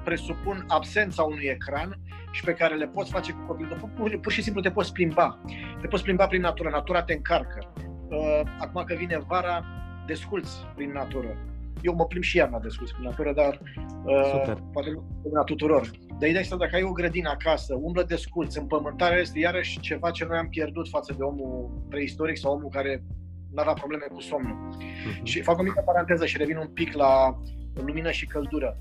presupun 0.04 0.66
absența 0.68 1.24
unui 1.24 1.46
ecran 1.46 2.00
și 2.32 2.44
pe 2.44 2.54
care 2.54 2.76
le 2.76 2.88
poți 2.88 3.12
face 3.12 3.32
cu 3.32 3.40
copilul. 3.48 3.92
Pur, 3.96 4.20
pur 4.20 4.32
și 4.32 4.42
simplu 4.42 4.62
te 4.62 4.72
poți 4.72 4.92
plimba. 4.92 5.40
Te 5.82 5.88
poți 5.88 6.04
plimba 6.04 6.28
prin 6.28 6.42
natură. 6.42 6.70
Natura 6.70 7.04
te 7.04 7.14
încarcă. 7.14 7.74
Uh, 8.10 8.42
acum 8.60 8.84
că 8.84 8.94
vine 8.94 9.18
vara, 9.28 9.66
desculți 10.06 10.68
prin 10.76 10.92
natură. 10.92 11.38
Eu 11.82 11.94
mă 11.94 12.06
plimb 12.06 12.24
și 12.24 12.38
iarna 12.38 12.60
desculți 12.60 12.94
prin 12.94 13.06
natură, 13.06 13.34
dar 13.34 13.60
uh, 14.06 14.32
Super. 14.32 14.64
poate 14.74 14.90
nu 15.34 15.44
tuturor. 15.44 15.90
Dar 16.20 16.28
ideea 16.28 16.42
este 16.42 16.56
dacă 16.56 16.76
ai 16.76 16.84
o 16.84 16.92
grădină 16.92 17.30
acasă, 17.30 17.74
umblă 17.82 18.04
desculți, 18.04 18.60
împământarea 18.60 19.20
este 19.20 19.40
iarăși 19.40 19.80
ceva 19.80 20.12
ce 20.12 20.26
noi 20.26 20.38
am 20.38 20.50
pierdut 20.50 20.90
față 20.90 21.14
de 21.18 21.24
omul 21.24 21.84
preistoric 21.90 22.38
sau 22.38 22.54
omul 22.54 22.70
care 22.70 23.04
nu 23.52 23.62
avea 23.62 23.74
probleme 23.74 24.06
cu 24.14 24.22
somnul. 24.22 24.58
Uh-huh. 24.58 25.24
Și 25.24 25.42
fac 25.42 25.60
o 25.60 25.64
mică 25.64 25.82
paranteză 25.86 26.26
și 26.26 26.38
revin 26.38 26.58
un 26.58 26.68
pic 26.68 26.94
la 26.94 27.40
lumină 27.74 28.12
și 28.12 28.26
căldură. 28.26 28.78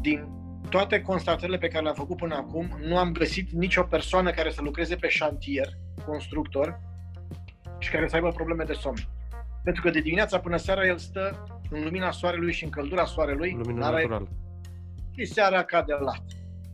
Din 0.00 0.28
toate 0.68 1.02
constatările 1.02 1.58
pe 1.58 1.68
care 1.68 1.82
le-am 1.82 1.94
făcut 1.94 2.16
până 2.16 2.34
acum, 2.34 2.78
nu 2.86 2.96
am 2.96 3.12
găsit 3.12 3.50
nicio 3.50 3.82
persoană 3.82 4.30
care 4.30 4.50
să 4.50 4.62
lucreze 4.62 4.96
pe 4.96 5.08
șantier, 5.08 5.68
constructor, 6.06 6.80
și 7.78 7.90
care 7.90 8.08
să 8.08 8.14
aibă 8.14 8.30
probleme 8.30 8.64
de 8.64 8.72
somn. 8.72 8.98
Pentru 9.64 9.82
că 9.82 9.90
de 9.90 10.00
dimineața 10.00 10.40
până 10.40 10.56
seara 10.56 10.86
el 10.86 10.98
stă 10.98 11.44
în 11.70 11.82
lumina 11.82 12.10
soarelui 12.10 12.52
și 12.52 12.64
în 12.64 12.70
căldura 12.70 13.04
soarelui. 13.04 13.52
Lumina 13.52 13.90
naturală. 13.90 14.28
Și 15.16 15.24
seara 15.24 15.62
cade 15.62 15.92
lat. 15.92 16.24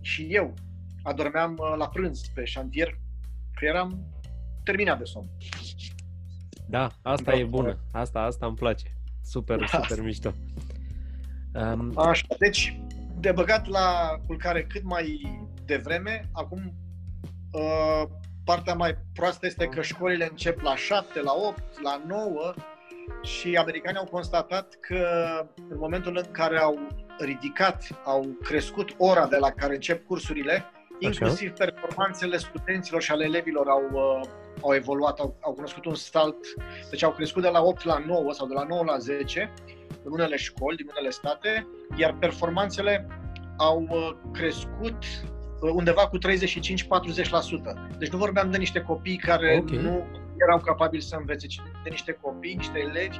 Și 0.01 0.27
eu 0.31 0.55
adormeam 1.03 1.57
uh, 1.59 1.75
la 1.79 1.89
prânz 1.89 2.21
pe 2.35 2.45
șantier, 2.45 2.99
că 3.55 3.65
eram 3.65 4.07
terminat 4.65 4.99
de 4.99 5.05
somn. 5.05 5.29
Da, 6.69 6.91
asta 7.03 7.31
da, 7.31 7.39
e 7.39 7.45
bună. 7.45 7.79
Asta, 7.93 8.21
asta 8.21 8.47
îmi 8.47 8.57
place. 8.57 8.93
Super, 9.23 9.59
da. 9.59 9.67
super 9.67 10.05
mișto. 10.05 10.33
Um... 11.55 11.93
Așa, 11.99 12.27
deci 12.39 12.81
de 13.27 13.33
băgat 13.33 13.67
la 13.69 14.21
culcare 14.27 14.65
cât 14.65 14.83
mai 14.83 15.39
devreme. 15.65 16.29
Acum, 16.33 16.75
uh, 17.53 18.03
partea 18.45 18.75
mai 18.75 18.97
proastă 19.15 19.47
este 19.47 19.67
că 19.67 19.83
școlile 19.83 20.29
încep 20.31 20.61
la 20.61 20.77
7, 20.77 21.21
la 21.21 21.33
8, 21.35 21.81
la 21.83 22.03
9 22.07 22.55
și 23.23 23.57
americanii 23.57 23.99
au 23.99 24.05
constatat 24.05 24.77
că 24.81 25.07
în 25.69 25.77
momentul 25.79 26.17
în 26.17 26.31
care 26.31 26.59
au 26.59 26.79
ridicat, 27.19 28.03
au 28.05 28.27
crescut 28.43 28.95
ora 28.99 29.27
de 29.27 29.37
la 29.37 29.51
care 29.51 29.75
încep 29.75 30.07
cursurile, 30.07 30.65
inclusiv 30.99 31.53
performanțele 31.53 32.37
studenților 32.37 33.03
și 33.03 33.11
ale 33.11 33.25
elevilor 33.25 33.69
au, 33.69 33.83
uh, 33.93 34.29
au 34.63 34.75
evoluat, 34.75 35.19
au, 35.19 35.37
au 35.41 35.53
cunoscut 35.53 35.85
un 35.85 35.95
salt, 35.95 36.37
deci 36.91 37.03
au 37.03 37.13
crescut 37.13 37.43
de 37.43 37.49
la 37.49 37.63
8 37.63 37.85
la 37.85 38.03
9 38.07 38.33
sau 38.33 38.47
de 38.47 38.55
la 38.55 38.65
9 38.65 38.85
la 38.85 38.99
10 38.99 39.53
în 40.07 40.13
unele 40.13 40.37
școli 40.37 40.77
din 40.77 40.87
unele 40.91 41.11
state, 41.11 41.67
iar 41.97 42.17
performanțele 42.21 43.07
au 43.57 43.87
uh, 43.91 44.11
crescut 44.33 44.99
uh, 45.61 45.71
undeva 45.73 46.09
cu 46.09 46.19
35-40%. 46.19 46.21
Deci 47.99 48.11
nu 48.11 48.19
vorbeam 48.19 48.51
de 48.51 48.57
niște 48.57 48.81
copii 48.81 49.17
care 49.17 49.59
okay. 49.63 49.83
nu 49.83 50.05
erau 50.41 50.59
capabili 50.65 51.03
să 51.03 51.17
învețe, 51.19 51.47
ci 51.47 51.61
de 51.83 51.91
niște 51.91 52.19
copii, 52.21 52.55
niște 52.55 52.79
elevi 52.79 53.19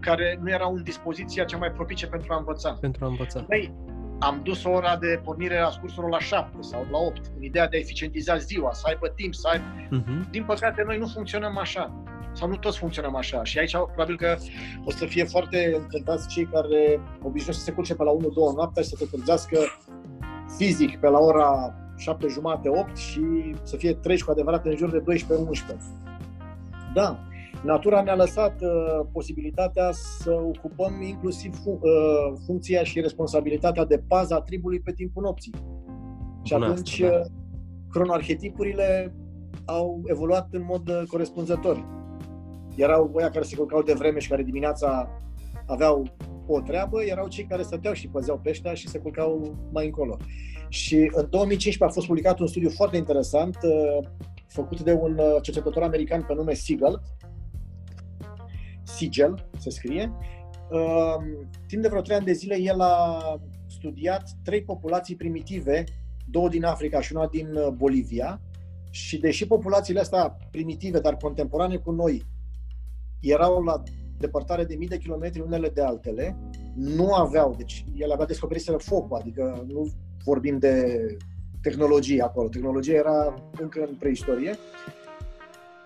care 0.00 0.38
nu 0.42 0.50
erau 0.50 0.74
în 0.74 0.82
dispoziția 0.82 1.44
cea 1.44 1.56
mai 1.56 1.70
propice 1.70 2.06
pentru 2.06 2.32
a 2.32 2.36
învăța. 2.36 2.76
Pentru 2.80 3.04
a 3.04 3.08
învăța. 3.08 3.44
Noi 3.48 3.74
am 4.18 4.40
dus 4.44 4.64
ora 4.64 4.96
de 4.96 5.20
pornire 5.24 5.58
a 5.58 5.68
cursurilor 5.68 6.10
la 6.10 6.18
7 6.18 6.56
sau 6.60 6.86
la 6.90 6.98
8, 6.98 7.20
în 7.36 7.42
ideea 7.42 7.68
de 7.68 7.76
a 7.76 7.80
eficientiza 7.80 8.36
ziua, 8.36 8.72
să 8.72 8.82
aibă 8.86 9.08
timp, 9.08 9.34
să 9.34 9.48
aibă... 9.48 9.64
Uh-huh. 9.64 10.30
Din 10.30 10.44
păcate, 10.44 10.82
noi 10.86 10.98
nu 10.98 11.06
funcționăm 11.06 11.58
așa 11.58 12.02
sau 12.36 12.48
nu 12.48 12.56
toți 12.56 12.78
funcționăm 12.78 13.14
așa. 13.14 13.44
Și 13.44 13.58
aici 13.58 13.76
probabil 13.76 14.16
că 14.16 14.36
o 14.84 14.90
să 14.90 15.06
fie 15.06 15.24
foarte 15.24 15.74
încântați 15.80 16.28
cei 16.28 16.44
care 16.44 17.00
obișnuiesc 17.22 17.58
să 17.58 17.64
se 17.64 17.72
culce 17.72 17.94
pe 17.94 18.02
la 18.02 18.12
1-2 18.12 18.56
noaptea 18.56 18.82
și 18.82 18.88
să 18.88 18.96
se 18.98 19.06
trezească 19.12 19.58
fizic 20.56 21.00
pe 21.00 21.08
la 21.08 21.18
ora 21.18 21.74
7 21.96 22.26
jumate, 22.28 22.68
8 22.68 22.96
și 22.96 23.54
să 23.62 23.76
fie 23.76 23.92
treci 23.94 24.22
cu 24.22 24.30
adevărat 24.30 24.66
în 24.66 24.76
jur 24.76 24.90
de 24.90 25.02
12-11. 25.74 25.76
Da, 26.94 27.18
natura 27.64 28.02
ne-a 28.02 28.14
lăsat 28.14 28.60
uh, 28.60 29.06
posibilitatea 29.12 29.90
să 29.92 30.32
ocupăm 30.32 31.02
inclusiv 31.02 31.54
fu- 31.54 31.80
uh, 31.82 32.38
funcția 32.46 32.82
și 32.82 33.00
responsabilitatea 33.00 33.84
de 33.84 34.02
paza 34.08 34.40
tribului 34.40 34.80
pe 34.80 34.92
timpul 34.92 35.22
nopții. 35.22 35.52
Și 36.42 36.52
Bună 36.52 36.64
atunci 36.64 37.02
asta, 37.02 37.16
da. 37.16 37.20
Uh, 37.20 37.26
cronoarhetipurile 37.90 39.14
au 39.64 40.02
evoluat 40.04 40.48
în 40.50 40.64
mod 40.64 40.88
uh, 40.88 41.02
corespunzător 41.08 41.84
erau 42.76 43.10
oia 43.14 43.30
care 43.30 43.44
se 43.44 43.56
culcau 43.56 43.82
de 43.82 43.92
vreme 43.92 44.18
și 44.18 44.28
care 44.28 44.42
dimineața 44.42 45.20
aveau 45.66 46.06
o 46.46 46.60
treabă, 46.60 47.02
erau 47.02 47.28
cei 47.28 47.44
care 47.44 47.62
stăteau 47.62 47.94
și 47.94 48.08
păzeau 48.08 48.38
peștea 48.38 48.74
și 48.74 48.88
se 48.88 48.98
culcau 48.98 49.56
mai 49.72 49.84
încolo. 49.84 50.16
Și 50.68 51.10
în 51.12 51.26
2015 51.30 51.84
a 51.84 51.88
fost 51.88 52.06
publicat 52.06 52.38
un 52.38 52.46
studiu 52.46 52.70
foarte 52.70 52.96
interesant 52.96 53.56
uh, 53.62 54.08
făcut 54.46 54.80
de 54.80 54.92
un 54.92 55.18
uh, 55.18 55.42
cercetător 55.42 55.82
american 55.82 56.22
pe 56.22 56.34
nume 56.34 56.54
Siegel, 56.54 57.02
Siegel 58.82 59.48
se 59.58 59.70
scrie. 59.70 60.12
Uh, 60.70 61.16
timp 61.66 61.82
de 61.82 61.88
vreo 61.88 62.00
trei 62.00 62.16
ani 62.16 62.24
de 62.24 62.32
zile 62.32 62.60
el 62.60 62.80
a 62.80 63.20
studiat 63.66 64.30
trei 64.44 64.62
populații 64.62 65.16
primitive, 65.16 65.84
două 66.30 66.48
din 66.48 66.64
Africa 66.64 67.00
și 67.00 67.14
una 67.14 67.26
din 67.26 67.48
Bolivia, 67.74 68.40
și 68.90 69.18
deși 69.18 69.46
populațiile 69.46 70.00
astea 70.00 70.36
primitive, 70.50 71.00
dar 71.00 71.16
contemporane 71.16 71.76
cu 71.76 71.90
noi, 71.90 72.26
erau 73.30 73.62
la 73.62 73.82
depărtare 74.18 74.64
de 74.64 74.74
mii 74.74 74.88
de 74.88 74.98
kilometri 74.98 75.40
unele 75.40 75.68
de 75.68 75.82
altele, 75.82 76.36
nu 76.74 77.14
aveau, 77.14 77.54
deci 77.56 77.84
ele 77.94 78.12
avea 78.12 78.26
descoperiseră 78.26 78.76
focul, 78.76 79.16
adică 79.16 79.64
nu 79.66 79.90
vorbim 80.24 80.58
de 80.58 81.06
tehnologie 81.62 82.22
acolo, 82.22 82.48
tehnologia 82.48 82.94
era 82.94 83.34
încă 83.60 83.86
în 83.88 83.94
preistorie. 83.94 84.54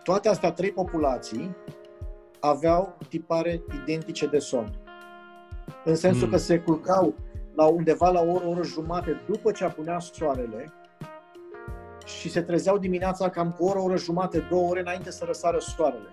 Toate 0.02 0.28
astea 0.28 0.52
trei 0.52 0.70
populații 0.70 1.56
aveau 2.40 2.96
tipare 3.08 3.62
identice 3.82 4.26
de 4.26 4.38
somn. 4.38 4.78
În 5.84 5.94
sensul 5.94 6.26
mm. 6.26 6.32
că 6.32 6.38
se 6.38 6.58
culcau 6.58 7.14
la 7.54 7.66
undeva 7.66 8.10
la 8.10 8.20
o 8.20 8.32
oră, 8.32 8.44
o 8.46 8.50
oră 8.50 8.62
jumate 8.62 9.20
după 9.26 9.52
ce 9.52 9.64
apunea 9.64 9.98
soarele 9.98 10.72
și 12.04 12.30
se 12.30 12.42
trezeau 12.42 12.78
dimineața 12.78 13.30
cam 13.30 13.50
cu 13.50 13.64
o 13.64 13.68
oră, 13.68 13.78
o 13.78 13.82
oră 13.82 13.96
jumate, 13.96 14.46
două 14.50 14.68
ore 14.68 14.80
înainte 14.80 15.10
să 15.10 15.24
răsară 15.24 15.58
soarele 15.58 16.08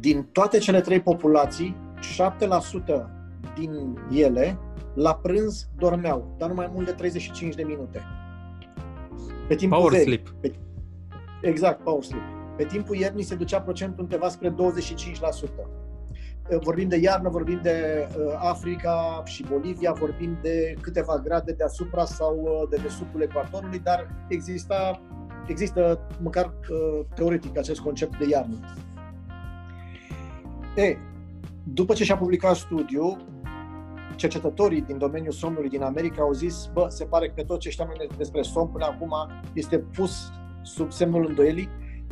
din 0.00 0.28
toate 0.32 0.58
cele 0.58 0.80
trei 0.80 1.00
populații, 1.00 1.76
7% 1.98 3.06
din 3.54 3.98
ele 4.10 4.58
la 4.94 5.14
prânz 5.14 5.68
dormeau, 5.78 6.34
dar 6.38 6.48
nu 6.48 6.54
mai 6.54 6.70
mult 6.72 6.86
de 6.86 6.92
35 6.92 7.54
de 7.54 7.62
minute. 7.62 8.02
Pe 9.48 9.54
timpul 9.54 9.78
Power 9.78 9.92
verii. 9.92 10.06
sleep. 10.06 10.28
Pe, 10.40 10.52
Exact, 11.42 11.82
power 11.82 12.02
sleep. 12.02 12.22
Pe 12.56 12.64
timpul 12.64 12.96
iernii 12.96 13.22
se 13.22 13.34
ducea 13.34 13.60
procentul 13.60 14.02
undeva 14.02 14.28
spre 14.28 14.54
25%. 14.54 14.54
Vorbim 16.60 16.88
de 16.88 16.96
iarnă, 16.96 17.28
vorbim 17.28 17.60
de 17.62 18.08
Africa 18.38 19.22
și 19.24 19.44
Bolivia, 19.48 19.92
vorbim 19.92 20.38
de 20.42 20.74
câteva 20.80 21.20
grade 21.24 21.52
deasupra 21.52 22.04
sau 22.04 22.66
de 22.70 22.76
desubtul 22.82 23.20
ecuatorului, 23.20 23.78
dar 23.78 24.08
exista, 24.28 25.00
există 25.46 26.00
măcar 26.22 26.54
teoretic 27.14 27.58
acest 27.58 27.80
concept 27.80 28.18
de 28.18 28.26
iarnă. 28.28 28.54
E, 30.76 30.96
după 31.64 31.94
ce 31.94 32.04
și-a 32.04 32.16
publicat 32.16 32.56
studiul, 32.56 33.24
cercetătorii 34.16 34.80
din 34.80 34.98
domeniul 34.98 35.32
somnului 35.32 35.68
din 35.68 35.82
America 35.82 36.22
au 36.22 36.32
zis, 36.32 36.70
bă, 36.72 36.86
se 36.88 37.04
pare 37.04 37.28
că 37.28 37.42
tot 37.42 37.60
ce 37.60 37.70
știam 37.70 37.88
despre 38.16 38.42
somn 38.42 38.68
până 38.68 38.84
acum 38.84 39.12
este 39.52 39.78
pus 39.78 40.30
sub 40.62 40.92
semnul 40.92 41.26
îndoielii, 41.26 41.68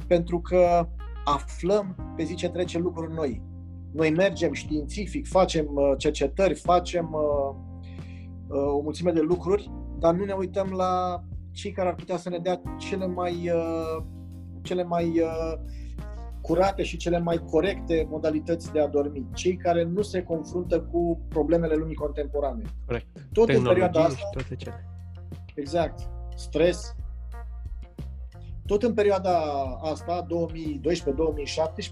pentru 0.06 0.40
că 0.40 0.88
aflăm 1.24 2.14
pe 2.16 2.22
zi 2.22 2.34
ce 2.34 2.48
trece 2.48 2.78
lucruri 2.78 3.14
noi. 3.14 3.42
Noi 3.92 4.10
mergem 4.10 4.52
științific, 4.52 5.26
facem 5.26 5.66
uh, 5.74 5.92
cercetări, 5.96 6.54
facem 6.54 7.10
uh, 7.12 7.56
uh, 8.46 8.72
o 8.76 8.80
mulțime 8.80 9.12
de 9.12 9.20
lucruri, 9.20 9.70
dar 9.98 10.14
nu 10.14 10.24
ne 10.24 10.32
uităm 10.32 10.70
la 10.70 11.22
cei 11.52 11.72
care 11.72 11.88
ar 11.88 11.94
putea 11.94 12.16
să 12.16 12.28
ne 12.28 12.38
dea 12.38 12.62
cele 12.76 13.06
mai, 13.06 13.50
uh, 13.54 14.04
cele 14.62 14.84
mai 14.84 15.04
uh, 15.04 15.54
curate 16.46 16.82
și 16.82 16.96
cele 16.96 17.18
mai 17.18 17.44
corecte 17.50 18.06
modalități 18.10 18.72
de 18.72 18.80
a 18.80 18.86
dormi, 18.86 19.26
cei 19.34 19.56
care 19.56 19.84
nu 19.84 20.02
se 20.02 20.22
confruntă 20.22 20.80
cu 20.80 21.20
problemele 21.28 21.74
lumii 21.74 21.94
contemporane. 21.94 22.62
Corect. 22.86 23.06
Tot 23.32 23.48
în 23.48 23.62
perioada 23.62 24.00
asta, 24.00 24.16
și 24.16 24.24
toate 24.32 24.56
cele. 24.56 24.88
Exact. 25.54 26.08
Stres. 26.36 26.94
Tot 28.66 28.82
în 28.82 28.94
perioada 28.94 29.40
asta, 29.82 30.26
2012-2017, 30.26 30.26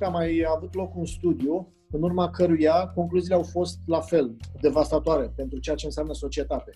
a 0.00 0.08
mai 0.08 0.44
avut 0.56 0.74
loc 0.74 0.96
un 0.96 1.06
studiu 1.06 1.72
în 1.90 2.02
urma 2.02 2.30
căruia 2.30 2.86
concluziile 2.94 3.34
au 3.34 3.42
fost 3.42 3.80
la 3.86 4.00
fel 4.00 4.36
devastatoare 4.60 5.32
pentru 5.36 5.58
ceea 5.58 5.76
ce 5.76 5.86
înseamnă 5.86 6.12
societate. 6.12 6.70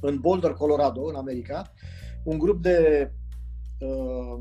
În 0.00 0.18
Boulder, 0.20 0.52
Colorado, 0.52 1.02
în 1.02 1.14
America, 1.14 1.72
un 2.24 2.38
grup 2.38 2.62
de 2.62 3.10
uh, 3.80 4.38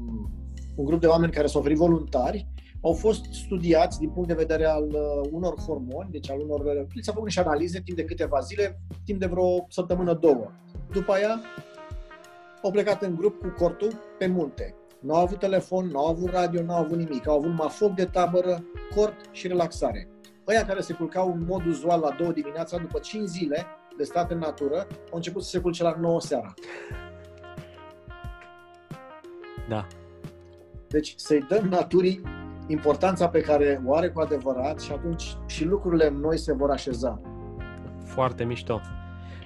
un 0.76 0.86
grup 0.86 1.00
de 1.00 1.08
oameni 1.08 1.32
care 1.32 1.48
s-au 1.48 1.60
oferit 1.60 1.78
voluntari, 1.78 2.48
au 2.82 2.94
fost 2.94 3.26
studiați 3.32 4.00
din 4.00 4.10
punct 4.10 4.28
de 4.28 4.34
vedere 4.34 4.66
al 4.66 4.84
uh, 4.84 5.30
unor 5.32 5.60
hormoni, 5.60 6.10
deci 6.12 6.30
al 6.30 6.40
unor... 6.40 6.60
Uh, 6.60 7.02
s-au 7.02 7.14
făcut 7.14 7.24
niște 7.24 7.40
analize 7.42 7.82
timp 7.82 7.98
de 7.98 8.06
câteva 8.06 8.40
zile, 8.40 8.80
timp 9.06 9.20
de 9.20 9.26
vreo 9.26 9.66
săptămână, 9.70 10.14
două. 10.14 10.52
După 10.92 11.12
aia 11.12 11.42
au 12.62 12.72
plecat 12.72 13.02
în 13.02 13.16
grup 13.16 13.42
cu 13.42 13.54
cortul 13.58 13.92
pe 14.18 14.28
munte. 14.28 14.76
Nu 15.00 15.14
au 15.14 15.22
avut 15.22 15.40
telefon, 15.40 15.86
nu 15.86 16.00
au 16.00 16.08
avut 16.08 16.30
radio, 16.30 16.62
nu 16.62 16.74
au 16.74 16.84
avut 16.84 16.98
nimic. 16.98 17.28
Au 17.28 17.36
avut 17.36 17.50
numai 17.50 17.70
foc 17.70 17.92
de 17.92 18.06
tabără, 18.06 18.64
cort 18.96 19.16
și 19.32 19.48
relaxare. 19.48 20.08
Ăia 20.48 20.66
care 20.66 20.82
se 20.82 20.94
culcau 20.94 21.32
în 21.32 21.46
mod 21.48 21.66
uzual 21.66 22.00
la 22.00 22.16
două 22.18 22.32
dimineața, 22.32 22.78
după 22.78 23.00
5 23.00 23.28
zile 23.28 23.66
de 23.98 24.04
stat 24.04 24.32
în 24.32 24.38
natură, 24.38 24.88
au 24.90 25.16
început 25.16 25.44
să 25.44 25.50
se 25.50 25.60
culce 25.60 25.84
la 25.84 25.96
9 26.00 26.22
seara. 26.22 26.54
Da. 29.70 29.88
Deci 30.94 31.14
să-i 31.18 31.46
dăm 31.50 31.68
naturii 31.68 32.22
importanța 32.68 33.28
pe 33.28 33.42
care 33.42 33.82
o 33.86 33.96
are 33.96 34.10
cu 34.10 34.20
adevărat 34.20 34.82
și 34.82 34.92
atunci 34.92 35.36
și 35.46 35.66
lucrurile 35.66 36.10
noi 36.22 36.38
se 36.38 36.54
vor 36.54 36.70
așeza. 36.70 37.22
Foarte 38.06 38.44
mișto. 38.44 38.82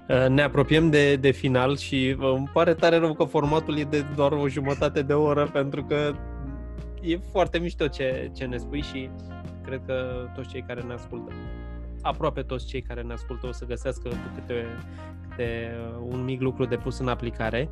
Uh, 0.10 0.28
ne 0.28 0.42
apropiem 0.42 0.90
de, 0.90 1.16
de 1.16 1.32
final 1.32 1.78
și 1.78 2.16
uh, 2.20 2.34
îmi 2.36 2.50
pare 2.54 2.74
tare 2.74 2.98
rău 2.98 3.14
că 3.14 3.24
formatul 3.24 3.78
e 3.78 3.84
de 3.84 4.06
doar 4.16 4.32
o 4.32 4.48
jumătate 4.48 5.02
de 5.02 5.14
oră 5.14 5.50
pentru 5.54 5.84
că 5.84 6.14
e 7.02 7.18
foarte 7.32 7.58
mișto 7.58 7.88
ce, 7.88 8.32
ce 8.36 8.46
ne 8.46 8.58
spui 8.58 8.82
și 8.82 9.10
cred 9.64 9.82
că 9.86 10.28
toți 10.36 10.50
cei 10.50 10.64
care 10.68 10.82
ne 10.82 10.94
ascultă, 10.94 11.32
aproape 12.02 12.42
toți 12.42 12.66
cei 12.66 12.82
care 12.82 13.02
ne 13.02 13.14
ascultă 13.14 13.48
o 13.48 13.52
să 13.52 13.66
găsească 13.66 14.10
câte, 14.36 14.66
câte 15.30 15.76
uh, 15.80 16.08
un 16.12 16.24
mic 16.24 16.42
lucru 16.42 16.66
de 16.66 16.76
pus 16.76 17.00
în 17.00 17.08
aplicare. 17.08 17.70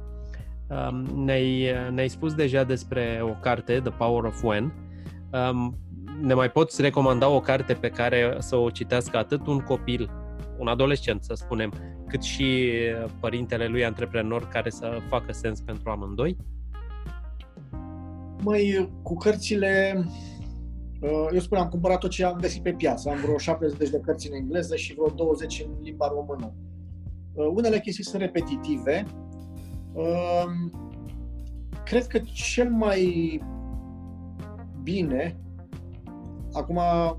Um, 0.70 1.24
ne-ai, 1.24 1.72
ne-ai 1.92 2.08
spus 2.08 2.34
deja 2.34 2.64
despre 2.64 3.20
o 3.22 3.34
carte, 3.42 3.80
The 3.80 3.92
Power 3.92 4.24
of 4.24 4.44
When. 4.44 4.74
Um, 5.32 5.78
ne 6.22 6.34
mai 6.34 6.52
poți 6.52 6.82
recomanda 6.82 7.30
o 7.30 7.40
carte 7.40 7.74
pe 7.74 7.90
care 7.90 8.36
să 8.40 8.56
o 8.56 8.70
citească 8.70 9.18
atât 9.18 9.48
un 9.48 9.60
copil, 9.60 10.10
un 10.58 10.68
adolescent, 10.68 11.24
să 11.24 11.34
spunem, 11.34 11.74
cât 12.08 12.22
și 12.22 12.72
părintele 13.20 13.68
lui 13.68 13.86
antreprenor 13.86 14.48
care 14.48 14.70
să 14.70 14.98
facă 15.10 15.32
sens 15.32 15.62
pentru 15.62 15.90
amândoi? 15.90 16.38
Mai 18.42 18.90
cu 19.02 19.16
cărțile, 19.16 20.04
uh, 21.02 21.28
eu 21.34 21.40
spun, 21.40 21.58
am 21.58 21.70
cumpărat 21.70 22.00
tot 22.00 22.10
ce 22.10 22.26
am 22.26 22.38
găsit 22.40 22.64
pe 22.64 22.74
piață. 22.74 23.10
Am 23.10 23.18
vreo 23.22 23.38
70 23.38 23.90
de 23.90 24.00
cărți 24.00 24.28
în 24.28 24.34
engleză 24.34 24.76
și 24.76 24.94
vreo 24.94 25.10
20 25.16 25.66
în 25.68 25.84
limba 25.84 26.08
română. 26.08 26.54
Uh, 27.34 27.52
unele 27.56 27.80
chestii 27.80 28.04
sunt 28.04 28.22
repetitive, 28.22 29.06
Cred 31.86 32.08
că 32.08 32.20
cel 32.34 32.70
mai 32.70 33.42
bine, 34.84 35.40
acum 36.54 36.76
uh, 36.76 37.16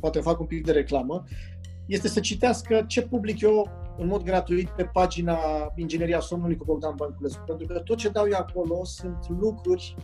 poate 0.00 0.20
fac 0.20 0.40
un 0.40 0.46
pic 0.46 0.64
de 0.64 0.72
reclamă, 0.72 1.24
este 1.86 2.08
să 2.08 2.20
citească 2.20 2.84
ce 2.86 3.02
public 3.02 3.40
eu 3.40 3.68
în 3.98 4.06
mod 4.06 4.22
gratuit 4.22 4.68
pe 4.68 4.84
pagina 4.84 5.38
Ingineria 5.76 6.20
Somnului 6.20 6.56
cu 6.56 6.64
Bogdan 6.64 6.94
Bănculescu. 6.96 7.44
Pentru 7.44 7.66
că 7.66 7.78
tot 7.78 7.96
ce 7.96 8.08
dau 8.08 8.26
eu 8.26 8.38
acolo 8.38 8.84
sunt 8.84 9.28
lucruri 9.28 9.96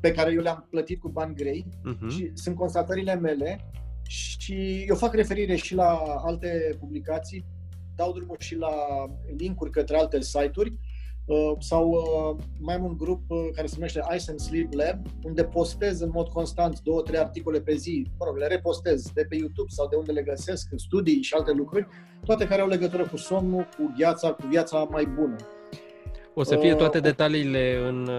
pe 0.00 0.12
care 0.12 0.32
eu 0.32 0.40
le-am 0.40 0.66
plătit 0.70 1.00
cu 1.00 1.08
bani 1.08 1.34
grei 1.34 1.66
uh-huh. 1.66 2.08
și 2.08 2.30
sunt 2.34 2.56
constatările 2.56 3.14
mele 3.14 3.70
și 4.02 4.84
eu 4.88 4.96
fac 4.96 5.14
referire 5.14 5.54
și 5.54 5.74
la 5.74 5.98
alte 6.24 6.76
publicații, 6.78 7.44
dau 7.94 8.12
drumul 8.12 8.36
și 8.38 8.56
la 8.56 8.70
linkuri 9.36 9.70
către 9.70 9.96
alte 9.96 10.20
site-uri 10.20 10.70
Uh, 10.70 10.87
sau 11.58 11.88
uh, 11.90 12.44
mai 12.60 12.74
am 12.74 12.84
un 12.84 12.96
grup 12.98 13.20
uh, 13.28 13.38
care 13.54 13.66
se 13.66 13.74
numește 13.76 14.00
Ice 14.16 14.30
and 14.30 14.38
Sleep 14.38 14.72
Lab, 14.72 15.06
unde 15.22 15.44
postez 15.44 16.00
în 16.00 16.10
mod 16.12 16.28
constant 16.28 16.80
două, 16.80 17.02
trei 17.02 17.18
articole 17.18 17.60
pe 17.60 17.74
zi, 17.74 18.06
mă 18.18 18.24
rog, 18.26 18.36
le 18.36 18.46
repostez 18.46 19.10
de 19.14 19.26
pe 19.28 19.36
YouTube 19.36 19.68
sau 19.68 19.88
de 19.88 19.96
unde 19.96 20.12
le 20.12 20.22
găsesc, 20.22 20.68
în 20.70 20.78
studii 20.78 21.22
și 21.22 21.34
alte 21.34 21.52
lucruri, 21.52 21.86
toate 22.24 22.46
care 22.46 22.60
au 22.60 22.68
legătură 22.68 23.06
cu 23.06 23.16
somnul, 23.16 23.68
cu 23.76 23.92
viața, 23.96 24.32
cu 24.32 24.46
viața 24.46 24.88
mai 24.90 25.06
bună. 25.06 25.36
O 26.34 26.42
să 26.42 26.56
fie 26.56 26.74
toate 26.74 27.00
detaliile 27.00 27.76
în, 27.88 28.10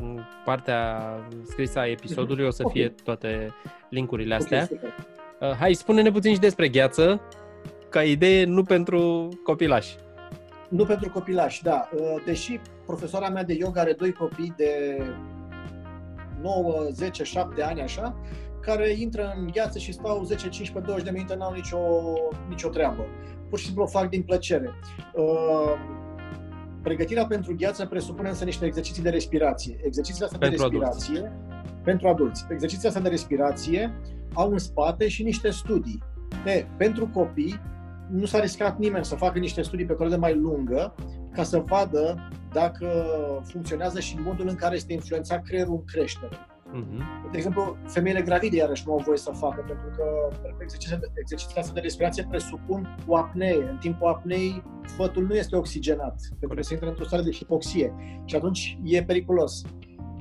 în 0.00 0.20
partea 0.44 1.00
scrisă 1.44 1.78
a 1.78 1.86
episodului, 1.86 2.46
o 2.46 2.50
să 2.50 2.62
okay. 2.64 2.74
fie 2.74 2.94
toate 3.04 3.54
linkurile 3.88 4.34
astea. 4.34 4.68
Okay, 4.70 5.56
Hai, 5.58 5.74
spune-ne 5.74 6.10
puțin 6.10 6.32
și 6.34 6.40
despre 6.40 6.68
gheață, 6.68 7.20
ca 7.88 8.02
idee, 8.02 8.44
nu 8.44 8.62
pentru 8.62 9.28
copilași. 9.44 9.96
Nu 10.68 10.84
pentru 10.84 11.10
copilași, 11.10 11.62
da. 11.62 11.88
Uh, 11.94 12.22
deși 12.24 12.60
profesoara 12.86 13.28
mea 13.28 13.44
de 13.44 13.54
yoga 13.54 13.80
are 13.80 13.92
doi 13.92 14.12
copii 14.12 14.54
de 14.56 15.02
9, 16.40 16.86
10, 16.90 17.24
7 17.24 17.62
ani, 17.62 17.80
așa, 17.80 18.16
care 18.60 18.90
intră 18.90 19.34
în 19.36 19.50
gheață 19.52 19.78
și 19.78 19.92
stau 19.92 20.24
10, 20.24 20.48
15, 20.48 20.92
20 20.92 21.04
de 21.04 21.10
minute, 21.10 21.34
n-au 21.34 21.52
nicio, 21.52 21.78
nicio 22.48 22.68
treabă. 22.68 23.06
Pur 23.48 23.58
și 23.58 23.64
simplu 23.64 23.82
o 23.82 23.86
fac 23.86 24.08
din 24.08 24.22
plăcere. 24.22 24.70
Uh, 25.14 25.72
pregătirea 26.82 27.26
pentru 27.26 27.54
gheață 27.58 27.86
presupune 27.86 28.28
însă 28.28 28.44
niște 28.44 28.66
exerciții 28.66 29.02
de 29.02 29.10
respirație. 29.10 29.80
Exercițiile 29.82 30.24
astea 30.24 30.38
pentru 30.38 30.58
de 30.58 30.64
respirație 30.64 31.18
adulți. 31.18 31.82
pentru 31.84 32.08
adulți. 32.08 32.46
Exercițiile 32.50 32.88
astea 32.88 33.02
de 33.02 33.08
respirație 33.08 33.94
au 34.34 34.50
în 34.50 34.58
spate 34.58 35.08
și 35.08 35.22
niște 35.22 35.50
studii. 35.50 36.02
De, 36.44 36.66
pentru 36.76 37.08
copii, 37.08 37.60
nu 38.10 38.24
s-a 38.24 38.40
riscat 38.40 38.78
nimeni 38.78 39.04
să 39.04 39.14
facă 39.14 39.38
niște 39.38 39.62
studii 39.62 39.86
pe 39.86 39.92
perioadă 39.92 40.20
mai 40.20 40.34
lungă 40.34 40.94
ca 41.32 41.42
să 41.42 41.58
vadă 41.58 42.28
dacă 42.52 42.86
funcționează 43.42 44.00
și 44.00 44.18
modul 44.24 44.48
în 44.48 44.54
care 44.54 44.74
este 44.74 44.92
influențat 44.92 45.42
creierul 45.42 45.74
în 45.74 45.84
creștere. 45.84 46.36
Uh-huh. 46.74 47.30
De 47.30 47.36
exemplu, 47.36 47.76
femeile 47.86 48.22
gravide 48.22 48.56
iarăși 48.56 48.82
nu 48.86 48.92
au 48.92 49.02
voie 49.04 49.16
să 49.16 49.30
facă, 49.30 49.64
pentru 49.66 49.86
că 49.96 50.28
exercițiile 51.20 51.60
astea 51.60 51.74
de 51.74 51.80
respirație 51.80 52.26
presupun 52.30 52.96
o 53.06 53.16
apnee. 53.16 53.54
În 53.54 53.76
timpul 53.80 54.08
apneei, 54.08 54.62
fătul 54.82 55.26
nu 55.26 55.34
este 55.34 55.56
oxigenat, 55.56 56.20
pentru 56.38 56.56
că 56.56 56.62
se 56.62 56.72
intră 56.72 56.88
într-o 56.88 57.04
stare 57.04 57.22
de 57.22 57.30
hipoxie 57.30 57.94
și 58.24 58.36
atunci 58.36 58.78
e 58.82 59.04
periculos. 59.04 59.62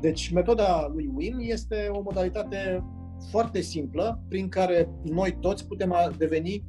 Deci, 0.02 0.32
metoda 0.32 0.92
lui 0.94 1.12
Wim 1.14 1.36
este 1.40 1.90
o 1.92 2.02
modalitate 2.02 2.84
foarte 3.30 3.62
simplă 3.62 4.24
prin 4.28 4.50
care 4.50 4.90
noi 5.04 5.38
toți 5.40 5.68
putem 5.68 5.96
deveni 6.18 6.64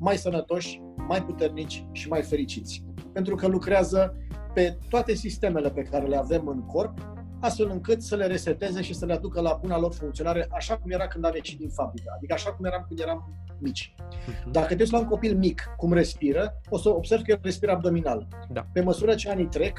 mai 0.00 0.16
sănătoși, 0.16 0.80
mai 0.96 1.22
puternici 1.22 1.86
și 1.92 2.08
mai 2.08 2.22
fericiți. 2.22 2.84
Pentru 3.12 3.34
că 3.34 3.46
lucrează 3.46 4.16
pe 4.54 4.78
toate 4.88 5.14
sistemele 5.14 5.70
pe 5.70 5.82
care 5.82 6.06
le 6.06 6.16
avem 6.16 6.46
în 6.46 6.64
corp, 6.66 6.98
astfel 7.40 7.70
încât 7.70 8.02
să 8.02 8.16
le 8.16 8.26
reseteze 8.26 8.82
și 8.82 8.94
să 8.94 9.06
le 9.06 9.12
aducă 9.12 9.40
la 9.40 9.58
buna 9.60 9.78
lor 9.78 9.92
funcționare 9.92 10.48
așa 10.50 10.78
cum 10.78 10.90
era 10.90 11.06
când 11.06 11.24
am 11.24 11.34
ieșit 11.34 11.58
din 11.58 11.68
fabrică, 11.68 12.12
adică 12.16 12.32
așa 12.32 12.52
cum 12.52 12.64
eram 12.64 12.84
când 12.88 13.00
eram 13.00 13.32
mici. 13.58 13.94
Mhm. 14.26 14.50
Dacă 14.50 14.74
te 14.74 14.84
la 14.90 14.98
un 14.98 15.04
copil 15.04 15.36
mic 15.36 15.74
cum 15.76 15.92
respiră, 15.92 16.60
o 16.68 16.78
să 16.78 16.88
observi 16.88 17.24
că 17.24 17.30
el 17.30 17.38
respiră 17.42 17.72
abdominal. 17.72 18.28
Da. 18.48 18.66
Pe 18.72 18.80
măsură 18.80 19.14
ce 19.14 19.30
anii 19.30 19.46
trec, 19.46 19.78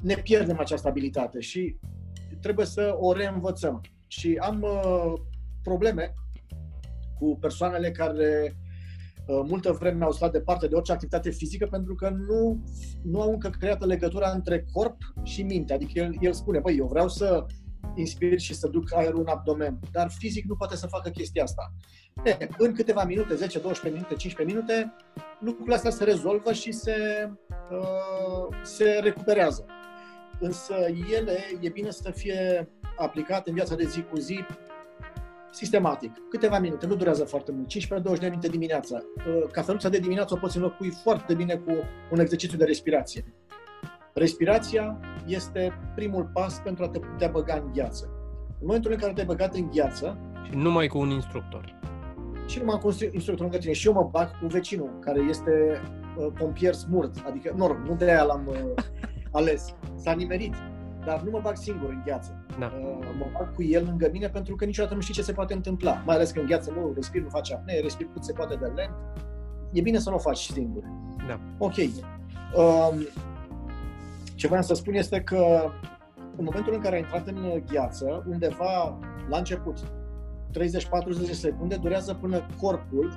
ne 0.00 0.14
pierdem 0.14 0.58
această 0.58 0.88
abilitate 0.88 1.40
și 1.40 1.76
trebuie 2.40 2.66
să 2.66 2.96
o 2.98 3.12
reînvățăm. 3.12 3.80
Și 4.06 4.38
am 4.40 4.62
uh, 4.62 5.12
probleme 5.62 6.14
cu 7.18 7.36
persoanele 7.40 7.90
care 7.90 8.42
uh, 8.44 8.61
multă 9.26 9.72
vreme 9.72 10.04
au 10.04 10.12
stat 10.12 10.32
departe 10.32 10.66
de 10.66 10.74
orice 10.74 10.92
activitate 10.92 11.30
fizică 11.30 11.66
pentru 11.66 11.94
că 11.94 12.08
nu, 12.08 12.64
nu 13.02 13.20
au 13.20 13.30
încă 13.30 13.48
creat 13.48 13.86
legătura 13.86 14.30
între 14.30 14.64
corp 14.72 14.96
și 15.22 15.42
minte. 15.42 15.72
Adică 15.72 15.92
el, 15.94 16.16
el 16.20 16.32
spune, 16.32 16.58
băi, 16.58 16.76
eu 16.76 16.86
vreau 16.86 17.08
să 17.08 17.46
inspir 17.94 18.38
și 18.38 18.54
să 18.54 18.68
duc 18.68 18.94
aerul 18.94 19.20
în 19.20 19.26
abdomen, 19.28 19.78
dar 19.92 20.10
fizic 20.10 20.44
nu 20.44 20.56
poate 20.56 20.76
să 20.76 20.86
facă 20.86 21.10
chestia 21.10 21.42
asta. 21.42 21.72
E, 22.24 22.48
în 22.58 22.74
câteva 22.74 23.04
minute, 23.04 23.34
10, 23.34 23.58
12 23.58 24.00
minute, 24.00 24.14
15 24.20 24.56
minute, 24.56 24.94
lucrurile 25.40 25.74
astea 25.74 25.90
se 25.90 26.04
rezolvă 26.04 26.52
și 26.52 26.72
se, 26.72 26.96
uh, 27.70 28.56
se 28.62 29.00
recuperează. 29.02 29.66
Însă 30.40 30.74
ele 31.16 31.38
e 31.60 31.68
bine 31.68 31.90
să 31.90 32.10
fie 32.10 32.68
aplicate 32.96 33.48
în 33.48 33.54
viața 33.54 33.74
de 33.74 33.84
zi 33.84 34.02
cu 34.02 34.18
zi 34.18 34.44
sistematic. 35.52 36.12
Câteva 36.30 36.58
minute, 36.58 36.86
nu 36.86 36.94
durează 36.94 37.24
foarte 37.24 37.52
mult, 37.52 37.70
15-20 38.16 38.20
de 38.20 38.28
minute 38.28 38.48
dimineața. 38.48 39.02
Uh, 39.16 39.50
cafeluța 39.50 39.88
de 39.88 39.98
dimineață 39.98 40.34
o 40.34 40.36
poți 40.36 40.56
înlocui 40.56 40.90
foarte 40.90 41.34
bine 41.34 41.54
cu 41.54 41.72
un 42.10 42.20
exercițiu 42.20 42.58
de 42.58 42.64
respirație. 42.64 43.24
Respirația 44.14 45.00
este 45.26 45.72
primul 45.94 46.30
pas 46.32 46.60
pentru 46.60 46.84
a 46.84 46.88
te 46.88 46.98
putea 46.98 47.28
băga 47.28 47.54
în 47.54 47.72
gheață. 47.72 48.08
În 48.48 48.66
momentul 48.66 48.90
în 48.90 48.98
care 48.98 49.12
te-ai 49.12 49.26
băgat 49.26 49.54
în 49.54 49.70
gheață... 49.70 50.18
Și 50.44 50.56
numai 50.56 50.86
cu 50.86 50.98
un 50.98 51.10
instructor. 51.10 51.80
Și 52.46 52.58
numai 52.58 52.78
cu 52.78 52.86
un 52.86 52.94
instructor 53.12 53.44
lângă 53.44 53.58
tine. 53.58 53.72
Și 53.72 53.86
eu 53.86 53.92
mă 53.92 54.08
bag 54.10 54.38
cu 54.40 54.46
vecinul, 54.46 54.98
care 55.00 55.20
este 55.20 55.80
uh, 56.18 56.26
pompier 56.38 56.74
smurt. 56.74 57.14
Adică, 57.26 57.54
nu, 57.56 57.76
nu 57.86 57.94
de 57.94 58.04
aia 58.04 58.22
l-am 58.22 58.46
uh, 58.46 58.84
ales. 59.38 59.74
S-a 59.94 60.12
nimerit. 60.12 60.54
Dar 61.04 61.20
nu 61.20 61.30
mă 61.30 61.40
bag 61.42 61.56
singur 61.56 61.88
în 61.88 62.02
gheață. 62.04 62.44
Da. 62.58 62.66
Uh, 62.66 63.06
mă 63.18 63.26
bag 63.32 63.54
cu 63.54 63.62
el 63.62 63.84
lângă 63.84 64.08
mine 64.12 64.28
pentru 64.28 64.56
că 64.56 64.64
niciodată 64.64 64.94
nu 64.94 65.00
știi 65.00 65.14
ce 65.14 65.22
se 65.22 65.32
poate 65.32 65.54
întâmpla. 65.54 66.02
Mai 66.06 66.14
ales 66.14 66.30
că 66.30 66.40
în 66.40 66.46
gheață 66.46 66.70
nu 66.70 66.92
respiri, 66.94 67.22
nu 67.22 67.28
faci 67.28 67.52
apnee, 67.52 67.80
respiri 67.80 68.12
cât 68.12 68.24
se 68.24 68.32
poate 68.32 68.54
de 68.54 68.66
lent. 68.66 68.94
E 69.72 69.80
bine 69.80 69.98
să 69.98 70.10
nu 70.10 70.16
o 70.16 70.18
faci 70.18 70.38
singur. 70.38 70.82
Da. 71.26 71.40
Ok. 71.58 71.76
Um, 71.76 73.06
ce 74.34 74.46
vreau 74.46 74.62
să 74.62 74.74
spun 74.74 74.94
este 74.94 75.20
că 75.20 75.70
în 76.36 76.44
momentul 76.44 76.74
în 76.74 76.80
care 76.80 76.94
ai 76.94 77.00
intrat 77.00 77.26
în 77.26 77.62
gheață, 77.72 78.24
undeva 78.28 78.98
la 79.28 79.38
început, 79.38 79.78
30-40 79.78 81.26
de 81.26 81.32
secunde, 81.32 81.76
durează 81.76 82.14
până 82.14 82.46
corpul 82.60 83.12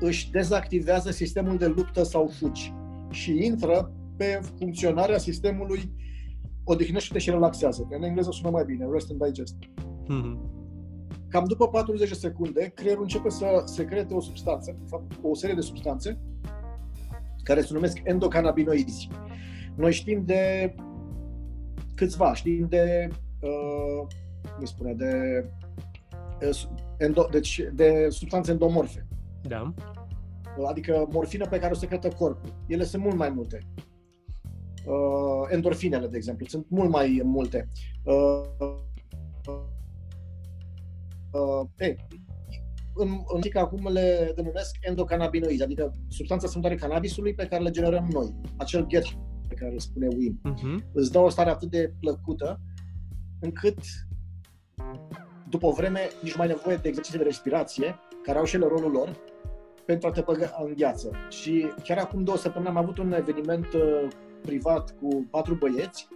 își 0.00 0.30
dezactivează 0.30 1.10
sistemul 1.10 1.56
de 1.56 1.66
luptă 1.66 2.02
sau 2.02 2.26
fugi 2.38 2.72
și 3.10 3.44
intră 3.44 3.92
pe 4.16 4.40
funcționarea 4.58 5.18
sistemului 5.18 5.92
odihnește 6.70 7.18
și 7.18 7.30
relaxează. 7.30 7.88
În 7.90 8.02
engleză 8.02 8.30
sună 8.30 8.50
mai 8.50 8.64
bine, 8.64 8.88
rest 8.92 9.10
and 9.10 9.24
digest. 9.24 9.56
Mm-hmm. 10.04 10.58
Cam 11.28 11.44
după 11.44 11.68
40 11.68 12.08
de 12.08 12.14
secunde, 12.14 12.72
creierul 12.74 13.02
începe 13.02 13.30
să 13.30 13.62
secrete 13.64 14.14
o 14.14 14.20
substanță, 14.20 14.76
o 15.22 15.34
serie 15.34 15.54
de 15.54 15.60
substanțe, 15.60 16.18
care 17.42 17.60
se 17.60 17.72
numesc 17.72 18.00
endocannabinoizi. 18.04 19.08
Noi 19.76 19.92
știm 19.92 20.24
de 20.24 20.74
câțiva, 21.94 22.34
știm 22.34 22.66
de, 22.68 23.08
uh, 23.40 24.06
cum 24.56 24.64
spune, 24.64 24.92
de, 24.92 25.44
uh, 26.48 26.62
endo, 26.98 27.28
deci 27.30 27.60
de 27.74 28.06
substanțe 28.10 28.50
endomorfe. 28.50 29.06
Da. 29.42 29.72
Adică 30.68 31.08
morfină 31.12 31.46
pe 31.46 31.58
care 31.58 31.72
o 31.72 31.76
secretă 31.76 32.08
corpul. 32.08 32.54
Ele 32.66 32.84
sunt 32.84 33.02
mult 33.02 33.16
mai 33.16 33.30
multe. 33.30 33.66
Uh, 34.86 35.48
endorfinele, 35.48 36.06
de 36.06 36.16
exemplu, 36.16 36.46
sunt 36.46 36.66
mult 36.68 36.90
mai 36.90 37.20
multe. 37.24 37.68
Uh, 38.04 38.42
uh, 41.32 41.66
hey, 41.78 41.96
în, 42.94 43.08
în 43.34 43.42
zic 43.42 43.56
acum 43.56 43.92
le 43.92 44.32
denumesc 44.34 44.76
endocannabinoizi, 44.80 45.62
adică 45.62 45.94
substanța 46.08 46.46
sănătoare 46.46 46.76
cannabisului 46.76 47.34
pe 47.34 47.46
care 47.46 47.62
le 47.62 47.70
generăm 47.70 48.08
noi. 48.12 48.34
Acel 48.56 48.86
get 48.86 49.04
pe 49.48 49.54
care 49.54 49.72
îl 49.72 49.78
spune 49.78 50.08
Wim. 50.16 50.40
Uh-huh. 50.44 50.84
Îți 50.92 51.12
dă 51.12 51.18
o 51.18 51.28
stare 51.28 51.50
atât 51.50 51.70
de 51.70 51.94
plăcută 52.00 52.60
încât 53.40 53.78
după 55.48 55.66
o 55.66 55.72
vreme 55.72 56.00
nici 56.22 56.36
mai 56.36 56.46
nevoie 56.46 56.76
de 56.76 56.88
exerciții 56.88 57.18
de 57.18 57.24
respirație, 57.24 57.94
care 58.22 58.38
au 58.38 58.44
și 58.44 58.56
ele 58.56 58.66
rolul 58.66 58.90
lor, 58.90 59.16
pentru 59.86 60.08
a 60.08 60.10
te 60.10 60.20
băga 60.20 60.50
în 60.64 60.74
gheață. 60.76 61.10
Și 61.28 61.66
chiar 61.82 61.98
acum 61.98 62.24
două 62.24 62.36
săptămâni 62.36 62.70
am 62.70 62.76
avut 62.76 62.98
un 62.98 63.12
eveniment 63.12 63.72
uh, 63.72 64.08
privat 64.42 64.94
cu 65.00 65.26
patru 65.30 65.54
băieți 65.54 66.08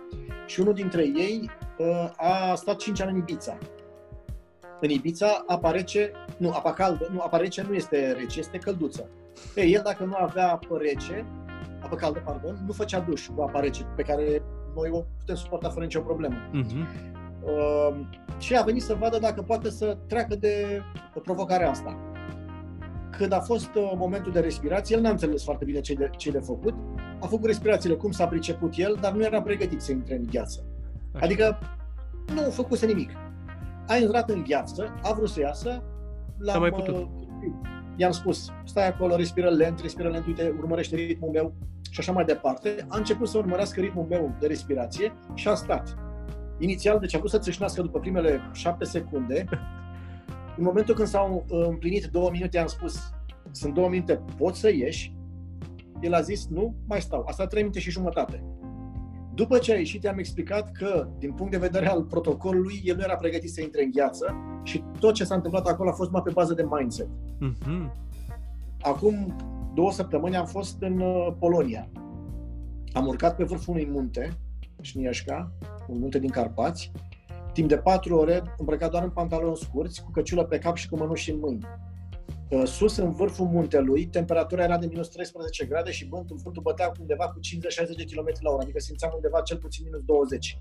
și 0.47 0.61
unul 0.61 0.75
dintre 0.75 1.03
ei 1.03 1.51
uh, 1.79 2.11
a 2.17 2.55
stat 2.55 2.77
5 2.77 3.01
ani 3.01 3.11
în 3.11 3.17
Ibița. 3.17 3.59
În 4.81 4.91
Ibița 4.91 5.45
apa 5.47 5.71
rece, 5.71 6.11
nu, 6.37 6.51
apa 6.51 6.73
caldă, 6.73 7.09
nu, 7.13 7.21
apa 7.21 7.37
rece 7.37 7.63
nu 7.69 7.75
este 7.75 8.13
rece, 8.13 8.39
este 8.39 8.59
călduță. 8.59 9.09
Ei, 9.55 9.73
el 9.73 9.83
dacă 9.85 10.05
nu 10.05 10.15
avea 10.15 10.51
apă 10.53 10.79
rece, 10.79 11.27
apă 11.83 11.97
caldă, 11.97 12.23
pardon, 12.25 12.65
nu 12.67 12.73
făcea 12.73 13.01
duș 13.01 13.27
cu 13.27 13.43
apa 13.43 13.61
rece, 13.61 13.83
pe 13.97 14.03
care 14.03 14.43
noi 14.75 14.91
o 14.93 15.05
putem 15.19 15.35
suporta 15.35 15.69
fără 15.69 15.85
nicio 15.85 16.01
problemă. 16.01 16.35
Uh-huh. 16.35 17.13
Uh, 17.45 18.07
și 18.39 18.57
a 18.57 18.63
venit 18.63 18.83
să 18.83 18.95
vadă 18.95 19.19
dacă 19.19 19.43
poate 19.43 19.71
să 19.71 19.97
treacă 20.07 20.35
de, 20.35 20.83
de 21.15 21.21
provocarea 21.21 21.71
asta. 21.71 22.13
Când 23.16 23.33
a 23.33 23.40
fost 23.40 23.74
uh, 23.74 23.92
momentul 23.96 24.33
de 24.33 24.40
respirație, 24.40 24.96
el 24.96 25.03
n-a 25.03 25.11
înțeles 25.11 25.44
foarte 25.44 25.64
bine 25.64 25.81
ce 25.81 25.94
de, 25.94 26.11
ce 26.16 26.31
de 26.31 26.38
făcut. 26.38 26.74
A 27.20 27.27
făcut 27.27 27.44
respirațiile 27.44 27.94
cum 27.94 28.11
s-a 28.11 28.27
priceput 28.27 28.72
el, 28.77 28.98
dar 29.00 29.12
nu 29.12 29.22
era 29.22 29.42
pregătit 29.42 29.81
să 29.81 29.92
intre 29.92 30.14
în 30.14 30.27
gheață. 30.31 30.64
Așa. 31.12 31.24
Adică 31.24 31.59
nu 32.35 32.40
a 32.40 32.50
făcut 32.50 32.85
nimic. 32.85 33.11
A 33.87 33.96
intrat 33.96 34.31
în 34.31 34.44
gheață, 34.48 34.94
a 35.03 35.12
vrut 35.12 35.29
să 35.29 35.40
iasă, 35.40 35.83
l-am, 36.38 36.61
mai 36.61 36.70
putut. 36.70 36.94
Uh, 36.94 37.09
i-am 37.96 38.11
spus, 38.11 38.53
stai 38.64 38.88
acolo, 38.88 39.16
respiră 39.16 39.50
lent, 39.50 39.81
respiră 39.81 40.09
lent, 40.09 40.27
uite, 40.27 40.55
urmărește 40.59 40.96
ritmul 40.96 41.31
meu, 41.31 41.55
și 41.90 42.00
așa 42.00 42.12
mai 42.12 42.24
departe, 42.24 42.87
a 42.88 42.96
început 42.96 43.29
să 43.29 43.38
urmărească 43.38 43.81
ritmul 43.81 44.07
meu 44.09 44.35
de 44.40 44.46
respirație 44.46 45.12
și 45.35 45.48
a 45.48 45.55
stat. 45.55 45.96
Inițial, 46.59 46.98
deci 46.98 47.14
a 47.14 47.18
vrut 47.18 47.31
să 47.31 47.38
țâșnească 47.38 47.83
după 47.83 47.98
primele 47.98 48.40
șapte 48.53 48.85
secunde. 48.85 49.44
În 50.57 50.64
momentul 50.64 50.95
când 50.95 51.09
s-au 51.09 51.45
uh, 51.49 51.67
împlinit 51.69 52.05
două 52.05 52.31
minute, 52.31 52.59
am 52.59 52.67
spus, 52.67 53.12
sunt 53.51 53.75
două 53.75 53.88
minute, 53.88 54.21
poți 54.37 54.61
să 54.61 54.75
ieși? 54.75 55.17
El 56.01 56.14
a 56.14 56.21
zis, 56.21 56.47
nu, 56.47 56.75
mai 56.87 57.01
stau. 57.01 57.25
Asta 57.27 57.47
trei 57.47 57.62
minute 57.62 57.81
și 57.81 57.90
jumătate. 57.90 58.45
După 59.35 59.59
ce 59.59 59.73
a 59.73 59.77
ieșit, 59.77 60.03
i-am 60.03 60.19
explicat 60.19 60.73
că, 60.73 61.09
din 61.19 61.33
punct 61.33 61.53
de 61.53 61.59
vedere 61.59 61.88
al 61.88 62.05
protocolului, 62.05 62.83
el 62.85 62.97
nu 62.97 63.03
era 63.03 63.17
pregătit 63.17 63.51
să 63.53 63.61
intre 63.61 63.83
în 63.83 63.90
gheață 63.90 64.35
și 64.62 64.85
tot 64.99 65.14
ce 65.14 65.25
s-a 65.25 65.35
întâmplat 65.35 65.67
acolo 65.67 65.88
a 65.88 65.93
fost 65.93 66.11
mai 66.11 66.23
pe 66.25 66.31
bază 66.31 66.55
de 66.55 66.67
mindset. 66.71 67.09
Uh-huh. 67.09 67.90
Acum 68.81 69.37
două 69.75 69.93
săptămâni 69.93 70.37
am 70.37 70.47
fost 70.47 70.83
în 70.83 71.01
uh, 71.01 71.35
Polonia. 71.38 71.88
Am 72.93 73.07
urcat 73.07 73.37
pe 73.37 73.45
vârful 73.45 73.75
unui 73.75 73.88
munte, 73.90 74.33
Șnieșca, 74.81 75.53
un 75.88 75.99
munte 75.99 76.19
din 76.19 76.31
Carpați, 76.31 76.93
timp 77.55 77.69
de 77.69 77.77
patru 77.77 78.17
ore, 78.17 78.43
îmbrăcat 78.59 78.90
doar 78.90 79.03
în 79.03 79.11
pantaloni 79.11 79.57
scurți, 79.57 80.03
cu 80.03 80.11
căciulă 80.11 80.45
pe 80.45 80.59
cap 80.59 80.77
și 80.77 80.88
cu 80.88 80.97
mănuși 80.97 81.31
în 81.31 81.38
mâini. 81.38 81.67
Uh, 82.49 82.62
sus, 82.64 82.97
în 82.97 83.12
vârful 83.12 83.47
muntelui, 83.47 84.07
temperatura 84.07 84.64
era 84.64 84.79
de 84.79 84.87
minus 84.87 85.09
13 85.09 85.64
grade 85.64 85.90
și 85.90 86.09
vântul, 86.09 86.40
vântul 86.43 86.62
bătea 86.62 86.93
undeva 87.01 87.29
cu 87.29 87.38
50-60 87.38 87.97
de 87.97 88.05
km 88.05 88.29
la 88.40 88.51
oră, 88.51 88.62
adică 88.62 88.79
simțeam 88.79 89.12
undeva 89.14 89.40
cel 89.40 89.57
puțin 89.57 89.85
minus 89.85 90.03
20. 90.05 90.59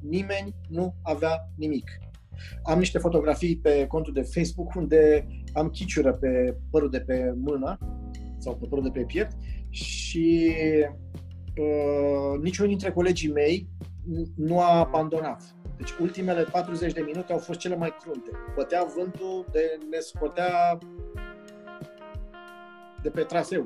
Nimeni 0.00 0.54
nu 0.68 0.94
avea 1.02 1.48
nimic. 1.56 1.90
Am 2.62 2.78
niște 2.78 2.98
fotografii 2.98 3.56
pe 3.56 3.86
contul 3.86 4.12
de 4.12 4.22
Facebook 4.22 4.74
unde 4.74 5.26
am 5.52 5.68
chiciură 5.68 6.12
pe 6.12 6.56
părul 6.70 6.90
de 6.90 7.00
pe 7.00 7.34
mână 7.36 7.78
sau 8.38 8.56
pe 8.56 8.66
părul 8.66 8.84
de 8.84 8.90
pe 8.90 9.04
piept 9.04 9.36
și 9.70 10.52
uh, 11.56 12.40
niciunul 12.42 12.70
dintre 12.70 12.90
colegii 12.90 13.32
mei 13.32 13.68
nu 14.36 14.60
a 14.60 14.78
abandonat. 14.78 15.54
Deci 15.80 15.94
ultimele 16.00 16.42
40 16.42 16.92
de 16.92 17.00
minute 17.00 17.32
au 17.32 17.38
fost 17.38 17.58
cele 17.58 17.76
mai 17.76 17.96
crunte. 18.00 18.30
Bătea 18.54 18.86
vântul 18.96 19.46
de 19.52 19.78
ne 19.90 19.98
scotea 19.98 20.78
de 23.02 23.08
pe 23.08 23.22
traseu. 23.22 23.64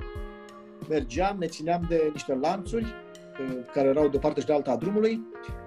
Mergeam, 0.88 1.36
ne 1.38 1.46
țineam 1.46 1.86
de 1.88 2.10
niște 2.12 2.34
lanțuri 2.34 2.84
uh, 2.84 3.64
care 3.72 3.88
erau 3.88 4.08
de 4.08 4.18
parte 4.18 4.40
și 4.40 4.46
de 4.46 4.52
alta 4.52 4.70
a 4.70 4.76
drumului, 4.76 5.20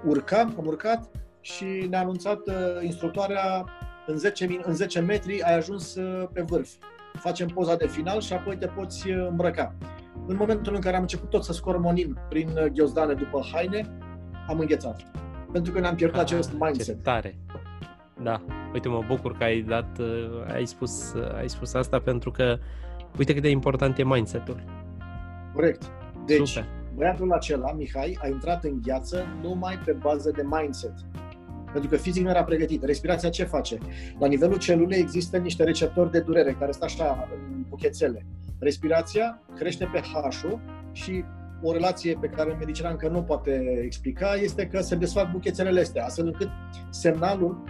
urcam, 0.06 0.56
am 0.58 0.66
urcat 0.66 1.10
și 1.42 1.66
ne-a 1.90 2.00
anunțat 2.00 2.48
uh, 2.48 2.54
instructoarea 2.82 3.66
în 4.06 4.18
10, 4.18 4.60
în 4.64 4.76
10 4.76 5.00
metri 5.00 5.42
ai 5.42 5.56
ajuns 5.56 5.96
uh, 5.96 6.28
pe 6.34 6.42
vârf 6.42 6.70
facem 7.18 7.48
poza 7.48 7.76
de 7.76 7.88
final 7.88 8.22
și 8.22 8.34
apoi 8.34 8.58
te 8.58 8.68
poți 8.68 9.10
uh, 9.10 9.28
îmbrăca. 9.30 9.76
În 10.28 10.36
momentul 10.36 10.76
în 10.76 10.82
care 10.82 10.96
am 10.96 11.02
început 11.02 11.30
tot 11.30 11.44
să 11.44 11.54
scormonim 11.54 12.20
prin 12.30 12.50
uh, 12.50 12.66
ghiozdane 12.66 13.14
după 13.14 13.46
haine, 13.54 13.98
am 14.48 14.60
înghețat. 14.60 15.27
Pentru 15.52 15.72
că 15.72 15.80
ne-am 15.80 15.96
pierdut 15.96 16.18
ah, 16.18 16.24
acest 16.24 16.52
mindset. 16.60 16.96
Ce 16.96 17.02
tare! 17.02 17.36
Da, 18.24 18.42
uite, 18.74 18.88
mă 18.88 19.04
bucur 19.08 19.38
că 19.38 19.44
ai 19.44 19.62
dat, 19.62 19.98
uh, 20.00 20.54
ai 20.54 20.66
spus, 20.66 21.14
ai 21.38 21.50
spus 21.50 21.74
asta 21.74 22.00
pentru 22.00 22.32
că 22.32 22.58
uite 23.18 23.34
cât 23.34 23.42
de 23.42 23.50
important 23.50 23.98
e 23.98 24.04
mindset-ul. 24.04 24.64
Corect. 25.54 25.92
Deci, 26.26 26.48
Super. 26.48 26.70
băiatul 26.96 27.32
acela, 27.32 27.72
Mihai, 27.72 28.18
a 28.22 28.28
intrat 28.28 28.64
în 28.64 28.82
gheață 28.82 29.26
numai 29.42 29.80
pe 29.86 29.92
bază 29.92 30.32
de 30.36 30.44
mindset. 30.50 30.94
Pentru 31.72 31.90
că 31.90 31.98
fizic 31.98 32.24
nu 32.24 32.30
era 32.30 32.44
pregătit. 32.44 32.84
Respirația 32.84 33.30
ce 33.30 33.44
face? 33.44 33.78
La 34.20 34.28
nivelul 34.28 34.58
celulei 34.58 35.00
există 35.00 35.38
niște 35.38 35.64
receptori 35.64 36.12
de 36.12 36.20
durere 36.20 36.56
care 36.60 36.72
stau 36.72 36.88
așa 36.88 37.28
în 37.34 37.66
buchețele. 37.70 38.26
Respirația 38.60 39.42
crește 39.56 39.90
pe 39.92 40.00
H-ul 40.00 40.60
și 40.92 41.24
o 41.62 41.72
relație 41.72 42.18
pe 42.22 42.28
care 42.28 42.56
medicina 42.60 42.90
încă 42.90 43.08
nu 43.08 43.24
poate 43.24 43.82
explica 43.84 44.34
este 44.34 44.68
că 44.68 44.82
se 44.82 44.96
desfac 44.96 45.32
buchețelele 45.32 45.80
astea, 45.80 46.06
astfel 46.06 46.26
încât 46.26 46.50
semnalul 46.90 47.64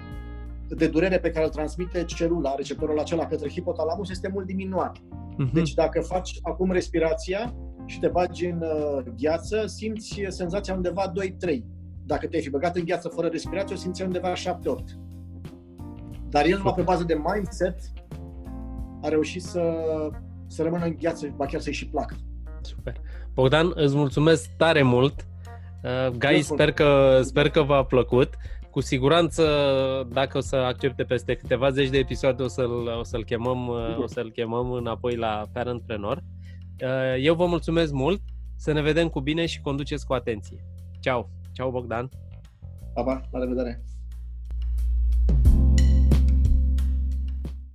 de 0.67 0.87
durere 0.87 1.19
pe 1.19 1.29
care 1.29 1.45
îl 1.45 1.51
transmite 1.51 2.03
celula, 2.03 2.55
receptorul 2.55 2.99
acela 2.99 3.25
către 3.25 3.49
hipotalamus 3.49 4.09
este 4.09 4.29
mult 4.33 4.45
diminuat. 4.45 4.97
Uh-huh. 4.97 5.51
Deci 5.53 5.73
dacă 5.73 6.01
faci 6.01 6.39
acum 6.41 6.71
respirația 6.71 7.55
și 7.85 7.99
te 7.99 8.07
bagi 8.07 8.45
în 8.45 8.61
uh, 8.61 9.03
gheață, 9.17 9.65
simți 9.65 10.21
senzația 10.27 10.73
undeva 10.73 11.11
2-3. 11.47 11.57
Dacă 12.05 12.27
te-ai 12.27 12.41
fi 12.41 12.49
băgat 12.49 12.75
în 12.75 12.85
gheață 12.85 13.07
fără 13.07 13.27
respirație, 13.27 13.75
o 13.75 13.77
simți 13.77 14.01
undeva 14.01 14.33
7-8. 14.33 14.37
Dar 16.29 16.45
el, 16.45 16.57
numai 16.57 16.73
pe 16.75 16.81
bază 16.81 17.03
de 17.03 17.21
mindset, 17.33 17.79
a 19.01 19.07
reușit 19.07 19.41
să, 19.41 19.73
să 20.47 20.63
rămână 20.63 20.85
în 20.85 20.95
gheață, 20.99 21.33
ba 21.35 21.45
chiar 21.45 21.61
să-i 21.61 21.73
și 21.73 21.87
placă. 21.87 22.15
Super. 22.67 22.95
Bogdan, 23.33 23.71
îți 23.75 23.95
mulțumesc 23.95 24.49
tare 24.57 24.81
mult. 24.81 25.25
Uh, 25.83 26.07
Gai, 26.17 26.41
sper 26.41 26.71
că, 26.71 27.19
sper 27.23 27.49
că 27.49 27.61
v-a 27.61 27.83
plăcut. 27.83 28.33
Cu 28.71 28.81
siguranță, 28.81 29.43
dacă 30.11 30.37
o 30.37 30.41
să 30.41 30.55
accepte 30.55 31.03
peste 31.03 31.35
câteva 31.35 31.69
zeci 31.69 31.89
de 31.89 31.97
episoade, 31.97 32.43
o 32.43 32.47
să-l, 32.47 32.87
o 32.99 33.03
să-l, 33.03 33.23
chemăm, 33.23 33.67
uh, 33.67 33.97
o 33.97 34.07
să-l 34.07 34.31
chemăm 34.31 34.71
înapoi 34.71 35.15
la 35.15 35.43
Parentpreneur. 35.53 36.17
Uh, 36.17 37.15
eu 37.19 37.35
vă 37.35 37.45
mulțumesc 37.45 37.91
mult, 37.91 38.21
să 38.55 38.71
ne 38.71 38.81
vedem 38.81 39.07
cu 39.07 39.19
bine 39.19 39.45
și 39.45 39.61
conduceți 39.61 40.05
cu 40.05 40.13
atenție. 40.13 40.65
Ceau! 40.99 41.29
Ceau, 41.51 41.71
Bogdan! 41.71 42.09
Pa, 42.93 43.03
pa! 43.03 43.21
La 43.31 43.39
revedere! 43.39 43.83